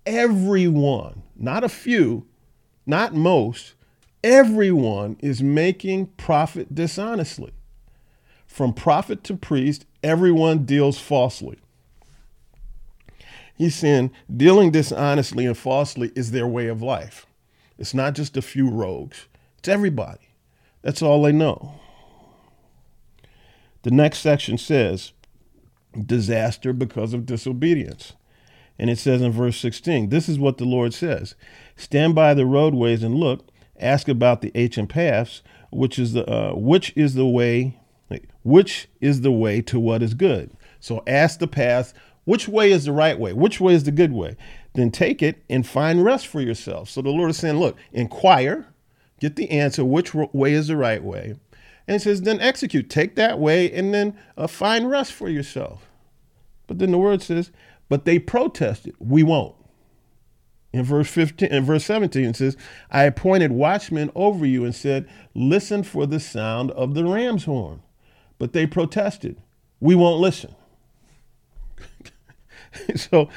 everyone, 0.06 1.22
not 1.37 1.62
a 1.62 1.68
few, 1.68 2.26
not 2.87 3.14
most, 3.14 3.74
everyone 4.22 5.16
is 5.20 5.42
making 5.42 6.06
profit 6.16 6.74
dishonestly. 6.74 7.52
From 8.46 8.74
prophet 8.74 9.24
to 9.24 9.35
priest, 9.35 9.87
everyone 10.02 10.64
deals 10.64 10.98
falsely. 10.98 11.58
He's 13.56 13.74
saying 13.74 14.11
dealing 14.35 14.70
dishonestly 14.70 15.46
and 15.46 15.56
falsely 15.56 16.12
is 16.14 16.30
their 16.30 16.46
way 16.46 16.66
of 16.66 16.82
life. 16.82 17.26
It's 17.78 17.94
not 17.94 18.14
just 18.14 18.37
a 18.37 18.42
few 18.42 18.68
rogues, 18.68 19.26
it's 19.58 19.68
everybody. 19.68 20.28
That's 20.82 21.02
all 21.02 21.22
they 21.22 21.32
know. 21.32 21.80
The 23.82 23.90
next 23.90 24.18
section 24.18 24.58
says 24.58 25.12
disaster 26.06 26.72
because 26.72 27.14
of 27.14 27.26
disobedience. 27.26 28.14
And 28.78 28.90
it 28.90 28.98
says 28.98 29.22
in 29.22 29.32
verse 29.32 29.58
16, 29.58 30.08
this 30.08 30.28
is 30.28 30.38
what 30.38 30.58
the 30.58 30.64
Lord 30.64 30.94
says 30.94 31.35
Stand 31.76 32.14
by 32.14 32.35
the 32.35 32.46
roadways 32.46 33.02
and 33.02 33.14
look, 33.14 33.46
ask 33.83 34.09
about 34.09 34.40
the 34.40 34.53
ancient 34.55 34.88
paths, 34.88 35.42
which 35.71 35.99
is 35.99 36.12
the 36.12 36.29
uh, 36.31 36.55
which 36.55 36.92
is 36.97 37.14
the 37.14 37.27
way 37.27 37.79
which 38.42 38.88
is 39.01 39.21
the 39.21 39.33
way 39.33 39.62
to 39.62 39.79
what 39.79 40.03
is 40.03 40.14
good. 40.14 40.51
So 40.81 41.03
ask 41.07 41.38
the 41.38 41.47
path, 41.47 41.95
which 42.25 42.49
way 42.49 42.73
is 42.73 42.85
the 42.85 42.92
right 42.92 43.18
way? 43.18 43.33
Which 43.33 43.61
way 43.61 43.75
is 43.75 43.85
the 43.85 43.92
good 43.92 44.12
way? 44.12 44.37
Then 44.75 44.90
take 44.90 45.23
it 45.23 45.42
and 45.49 45.66
find 45.66 46.05
rest 46.05 46.27
for 46.27 46.40
yourself. 46.40 46.88
So 46.88 47.03
the 47.03 47.11
Lord 47.11 47.31
is 47.31 47.37
saying, 47.37 47.59
look, 47.59 47.77
inquire, 47.92 48.66
get 49.21 49.37
the 49.37 49.51
answer, 49.51 49.85
which 49.85 50.14
way 50.14 50.53
is 50.53 50.68
the 50.68 50.77
right 50.77 51.03
way. 51.03 51.35
And 51.87 51.97
it 51.97 52.01
says, 52.01 52.23
then 52.23 52.40
execute. 52.40 52.88
Take 52.88 53.16
that 53.16 53.38
way 53.38 53.71
and 53.73 53.92
then 53.92 54.16
uh, 54.37 54.47
find 54.47 54.88
rest 54.88 55.12
for 55.12 55.29
yourself. 55.29 55.88
But 56.66 56.79
then 56.79 56.92
the 56.92 56.99
word 56.99 57.23
says, 57.23 57.51
but 57.88 58.05
they 58.05 58.18
protested, 58.18 58.95
we 58.99 59.23
won't. 59.23 59.55
In 60.72 60.85
verse 60.85 61.08
15, 61.11 61.52
in 61.52 61.64
verse 61.64 61.85
17, 61.85 62.24
it 62.24 62.37
says, 62.37 62.56
I 62.90 63.04
appointed 63.04 63.52
watchmen 63.52 64.11
over 64.14 64.46
you 64.46 64.64
and 64.64 64.74
said, 64.74 65.08
Listen 65.35 65.82
for 65.82 66.06
the 66.06 66.20
sound 66.20 66.70
of 66.72 66.94
the 66.94 67.04
ram's 67.04 67.44
horn. 67.44 67.82
But 68.38 68.52
they 68.52 68.66
protested, 68.66 69.40
We 69.80 69.94
won't 69.94 70.20
listen. 70.20 70.54
so 72.96 73.28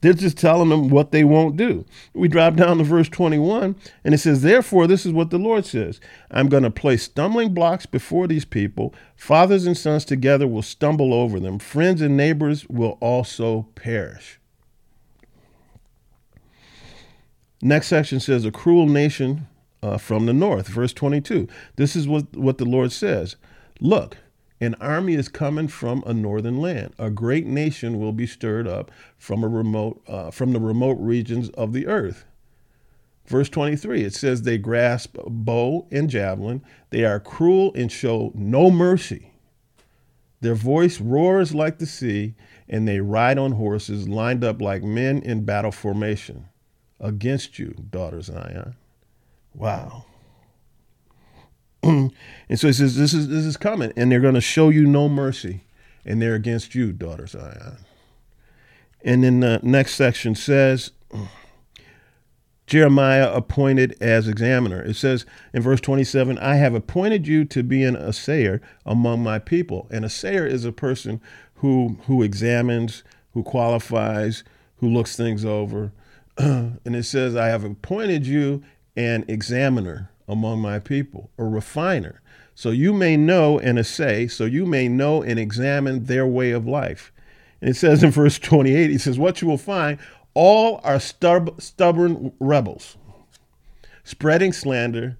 they're 0.00 0.12
just 0.12 0.36
telling 0.36 0.68
them 0.68 0.88
what 0.88 1.12
they 1.12 1.24
won't 1.24 1.56
do. 1.56 1.84
We 2.12 2.28
drop 2.28 2.54
down 2.54 2.78
to 2.78 2.84
verse 2.84 3.08
21, 3.08 3.76
and 4.04 4.14
it 4.14 4.18
says, 4.18 4.42
Therefore, 4.42 4.86
this 4.86 5.06
is 5.06 5.12
what 5.12 5.30
the 5.30 5.38
Lord 5.38 5.64
says 5.64 6.00
I'm 6.30 6.48
going 6.48 6.62
to 6.62 6.70
place 6.70 7.04
stumbling 7.04 7.54
blocks 7.54 7.86
before 7.86 8.26
these 8.26 8.44
people. 8.44 8.94
Fathers 9.16 9.66
and 9.66 9.76
sons 9.76 10.04
together 10.04 10.46
will 10.46 10.62
stumble 10.62 11.14
over 11.14 11.38
them, 11.38 11.58
friends 11.58 12.00
and 12.00 12.16
neighbors 12.16 12.66
will 12.68 12.98
also 13.00 13.68
perish. 13.74 14.40
Next 17.64 17.86
section 17.86 18.20
says, 18.20 18.44
A 18.44 18.50
cruel 18.50 18.86
nation 18.86 19.48
uh, 19.82 19.96
from 19.96 20.26
the 20.26 20.34
north. 20.34 20.68
Verse 20.68 20.92
22. 20.92 21.48
This 21.76 21.96
is 21.96 22.06
what, 22.06 22.36
what 22.36 22.58
the 22.58 22.66
Lord 22.66 22.92
says 22.92 23.36
Look, 23.80 24.18
an 24.60 24.74
army 24.82 25.14
is 25.14 25.28
coming 25.28 25.68
from 25.68 26.04
a 26.06 26.12
northern 26.12 26.58
land. 26.58 26.92
A 26.98 27.08
great 27.08 27.46
nation 27.46 27.98
will 27.98 28.12
be 28.12 28.26
stirred 28.26 28.68
up 28.68 28.90
from 29.16 29.42
a 29.42 29.48
remote 29.48 30.02
uh, 30.06 30.30
from 30.30 30.52
the 30.52 30.60
remote 30.60 30.98
regions 31.00 31.48
of 31.50 31.72
the 31.72 31.86
earth. 31.86 32.26
Verse 33.24 33.48
23, 33.48 34.02
it 34.04 34.12
says 34.12 34.42
they 34.42 34.58
grasp 34.58 35.16
bow 35.26 35.86
and 35.90 36.10
javelin. 36.10 36.62
They 36.90 37.06
are 37.06 37.18
cruel 37.18 37.72
and 37.74 37.90
show 37.90 38.30
no 38.34 38.70
mercy. 38.70 39.32
Their 40.42 40.54
voice 40.54 41.00
roars 41.00 41.54
like 41.54 41.78
the 41.78 41.86
sea, 41.86 42.34
and 42.68 42.86
they 42.86 43.00
ride 43.00 43.38
on 43.38 43.52
horses 43.52 44.06
lined 44.06 44.44
up 44.44 44.60
like 44.60 44.82
men 44.82 45.22
in 45.22 45.46
battle 45.46 45.72
formation 45.72 46.50
against 47.04 47.58
you, 47.58 47.76
daughter 47.90 48.22
Zion. 48.22 48.74
Wow. 49.54 50.06
and 51.82 52.10
so 52.56 52.66
he 52.66 52.72
says, 52.72 52.96
This 52.96 53.12
is 53.12 53.28
this 53.28 53.44
is 53.44 53.56
coming, 53.56 53.92
and 53.94 54.10
they're 54.10 54.20
going 54.20 54.34
to 54.34 54.40
show 54.40 54.70
you 54.70 54.86
no 54.86 55.08
mercy, 55.08 55.60
and 56.04 56.20
they're 56.20 56.34
against 56.34 56.74
you, 56.74 56.92
daughter 56.92 57.26
Zion. 57.26 57.76
And 59.02 59.22
then 59.22 59.40
the 59.40 59.60
next 59.62 59.94
section 59.94 60.34
says, 60.34 60.92
Jeremiah 62.66 63.30
appointed 63.30 63.94
as 64.00 64.26
examiner. 64.26 64.80
It 64.80 64.96
says 64.96 65.26
in 65.52 65.60
verse 65.60 65.82
27, 65.82 66.38
I 66.38 66.54
have 66.54 66.74
appointed 66.74 67.28
you 67.28 67.44
to 67.44 67.62
be 67.62 67.84
an 67.84 67.96
assayer 67.96 68.62
among 68.86 69.22
my 69.22 69.38
people. 69.38 69.86
An 69.90 70.02
assayer 70.04 70.46
is 70.46 70.64
a 70.64 70.72
person 70.72 71.20
who 71.56 71.98
who 72.06 72.22
examines, 72.22 73.04
who 73.34 73.42
qualifies, 73.42 74.42
who 74.76 74.88
looks 74.88 75.16
things 75.16 75.44
over. 75.44 75.92
and 76.38 76.96
it 76.96 77.04
says, 77.04 77.36
I 77.36 77.48
have 77.48 77.64
appointed 77.64 78.26
you 78.26 78.62
an 78.96 79.24
examiner 79.28 80.10
among 80.28 80.60
my 80.60 80.78
people, 80.78 81.30
a 81.38 81.44
refiner. 81.44 82.20
So 82.54 82.70
you 82.70 82.92
may 82.92 83.16
know 83.16 83.58
and 83.58 83.78
assay, 83.78 84.28
so 84.28 84.44
you 84.44 84.64
may 84.64 84.88
know 84.88 85.22
and 85.22 85.38
examine 85.38 86.04
their 86.04 86.26
way 86.26 86.50
of 86.52 86.66
life. 86.66 87.12
And 87.60 87.70
it 87.70 87.74
says 87.74 88.02
in 88.02 88.10
verse 88.10 88.38
28, 88.38 88.90
he 88.90 88.98
says, 88.98 89.18
What 89.18 89.42
you 89.42 89.48
will 89.48 89.58
find, 89.58 89.98
all 90.34 90.80
are 90.84 91.00
stub- 91.00 91.60
stubborn 91.60 92.32
rebels, 92.38 92.96
spreading 94.04 94.52
slander. 94.52 95.18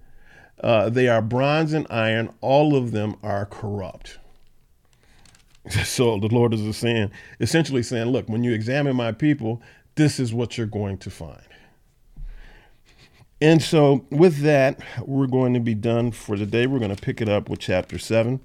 Uh, 0.63 0.89
they 0.89 1.07
are 1.07 1.21
bronze 1.21 1.73
and 1.73 1.85
iron. 1.89 2.33
All 2.41 2.75
of 2.75 2.91
them 2.91 3.15
are 3.23 3.45
corrupt. 3.45 4.19
So 5.83 6.19
the 6.19 6.27
Lord 6.27 6.53
is 6.53 6.77
saying, 6.77 7.09
essentially 7.39 7.81
saying, 7.81 8.09
Look, 8.09 8.29
when 8.29 8.43
you 8.43 8.53
examine 8.53 8.95
my 8.95 9.11
people, 9.11 9.63
this 9.95 10.19
is 10.19 10.33
what 10.33 10.57
you're 10.57 10.67
going 10.67 10.97
to 10.99 11.09
find. 11.09 11.41
And 13.41 13.61
so, 13.61 14.05
with 14.09 14.39
that, 14.41 14.79
we're 15.05 15.27
going 15.27 15.53
to 15.55 15.59
be 15.59 15.75
done 15.75 16.11
for 16.11 16.37
today. 16.37 16.67
We're 16.67 16.79
going 16.79 16.95
to 16.95 17.01
pick 17.01 17.21
it 17.21 17.27
up 17.27 17.49
with 17.49 17.59
chapter 17.59 17.99
7. 17.99 18.39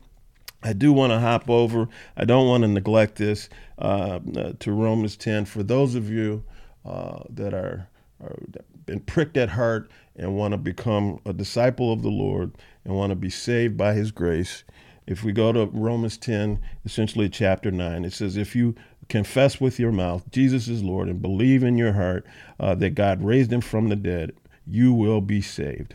I 0.62 0.72
do 0.72 0.92
want 0.92 1.12
to 1.12 1.20
hop 1.20 1.48
over, 1.48 1.88
I 2.16 2.24
don't 2.24 2.46
want 2.46 2.64
to 2.64 2.68
neglect 2.68 3.16
this, 3.16 3.48
uh, 3.78 4.20
uh, 4.36 4.52
to 4.58 4.72
Romans 4.72 5.16
10. 5.16 5.46
For 5.46 5.62
those 5.62 5.94
of 5.94 6.10
you 6.10 6.44
uh, 6.84 7.20
that 7.30 7.54
are, 7.54 7.88
are 8.22 8.36
been 8.84 9.00
pricked 9.00 9.36
at 9.36 9.50
heart 9.50 9.90
and 10.16 10.36
want 10.36 10.52
to 10.52 10.58
become 10.58 11.20
a 11.24 11.32
disciple 11.32 11.92
of 11.92 12.02
the 12.02 12.10
Lord 12.10 12.52
and 12.84 12.94
want 12.94 13.10
to 13.10 13.16
be 13.16 13.30
saved 13.30 13.76
by 13.78 13.94
his 13.94 14.10
grace, 14.10 14.64
if 15.06 15.24
we 15.24 15.32
go 15.32 15.50
to 15.52 15.66
Romans 15.66 16.18
10, 16.18 16.60
essentially 16.84 17.28
chapter 17.28 17.70
9, 17.70 18.04
it 18.04 18.12
says, 18.12 18.36
If 18.36 18.54
you 18.54 18.74
confess 19.10 19.60
with 19.60 19.78
your 19.78 19.92
mouth 19.92 20.30
Jesus 20.30 20.68
is 20.68 20.82
Lord 20.82 21.08
and 21.08 21.20
believe 21.20 21.62
in 21.62 21.76
your 21.76 21.92
heart 21.92 22.24
uh, 22.58 22.74
that 22.76 22.94
God 22.94 23.22
raised 23.22 23.52
him 23.52 23.60
from 23.60 23.88
the 23.88 23.96
dead, 23.96 24.32
you 24.66 24.92
will 24.92 25.20
be 25.20 25.42
saved. 25.42 25.94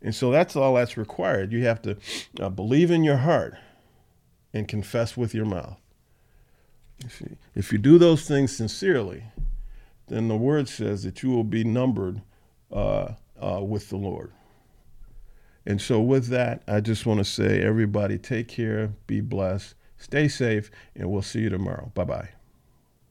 And 0.00 0.14
so 0.14 0.30
that's 0.30 0.54
all 0.54 0.74
that's 0.74 0.96
required. 0.96 1.52
You 1.52 1.64
have 1.64 1.82
to 1.82 1.96
uh, 2.40 2.50
believe 2.50 2.90
in 2.90 3.04
your 3.04 3.16
heart 3.18 3.56
and 4.52 4.68
confess 4.68 5.16
with 5.16 5.34
your 5.34 5.46
mouth. 5.46 5.78
You 7.02 7.36
if 7.54 7.72
you 7.72 7.78
do 7.78 7.98
those 7.98 8.26
things 8.26 8.56
sincerely, 8.56 9.24
then 10.08 10.28
the 10.28 10.36
word 10.36 10.68
says 10.68 11.02
that 11.02 11.22
you 11.22 11.30
will 11.30 11.44
be 11.44 11.64
numbered 11.64 12.22
uh, 12.72 13.12
uh, 13.40 13.60
with 13.62 13.88
the 13.88 13.96
Lord. 13.96 14.30
And 15.66 15.80
so, 15.80 16.00
with 16.00 16.28
that, 16.28 16.62
I 16.68 16.80
just 16.80 17.06
want 17.06 17.18
to 17.18 17.24
say, 17.24 17.62
everybody, 17.62 18.18
take 18.18 18.48
care, 18.48 18.92
be 19.06 19.20
blessed, 19.20 19.74
stay 20.04 20.28
safe, 20.28 20.70
and 20.94 21.10
we'll 21.10 21.22
see 21.22 21.40
you 21.40 21.48
tomorrow. 21.50 21.90
Bye 21.94 22.04
bye. 22.04 22.28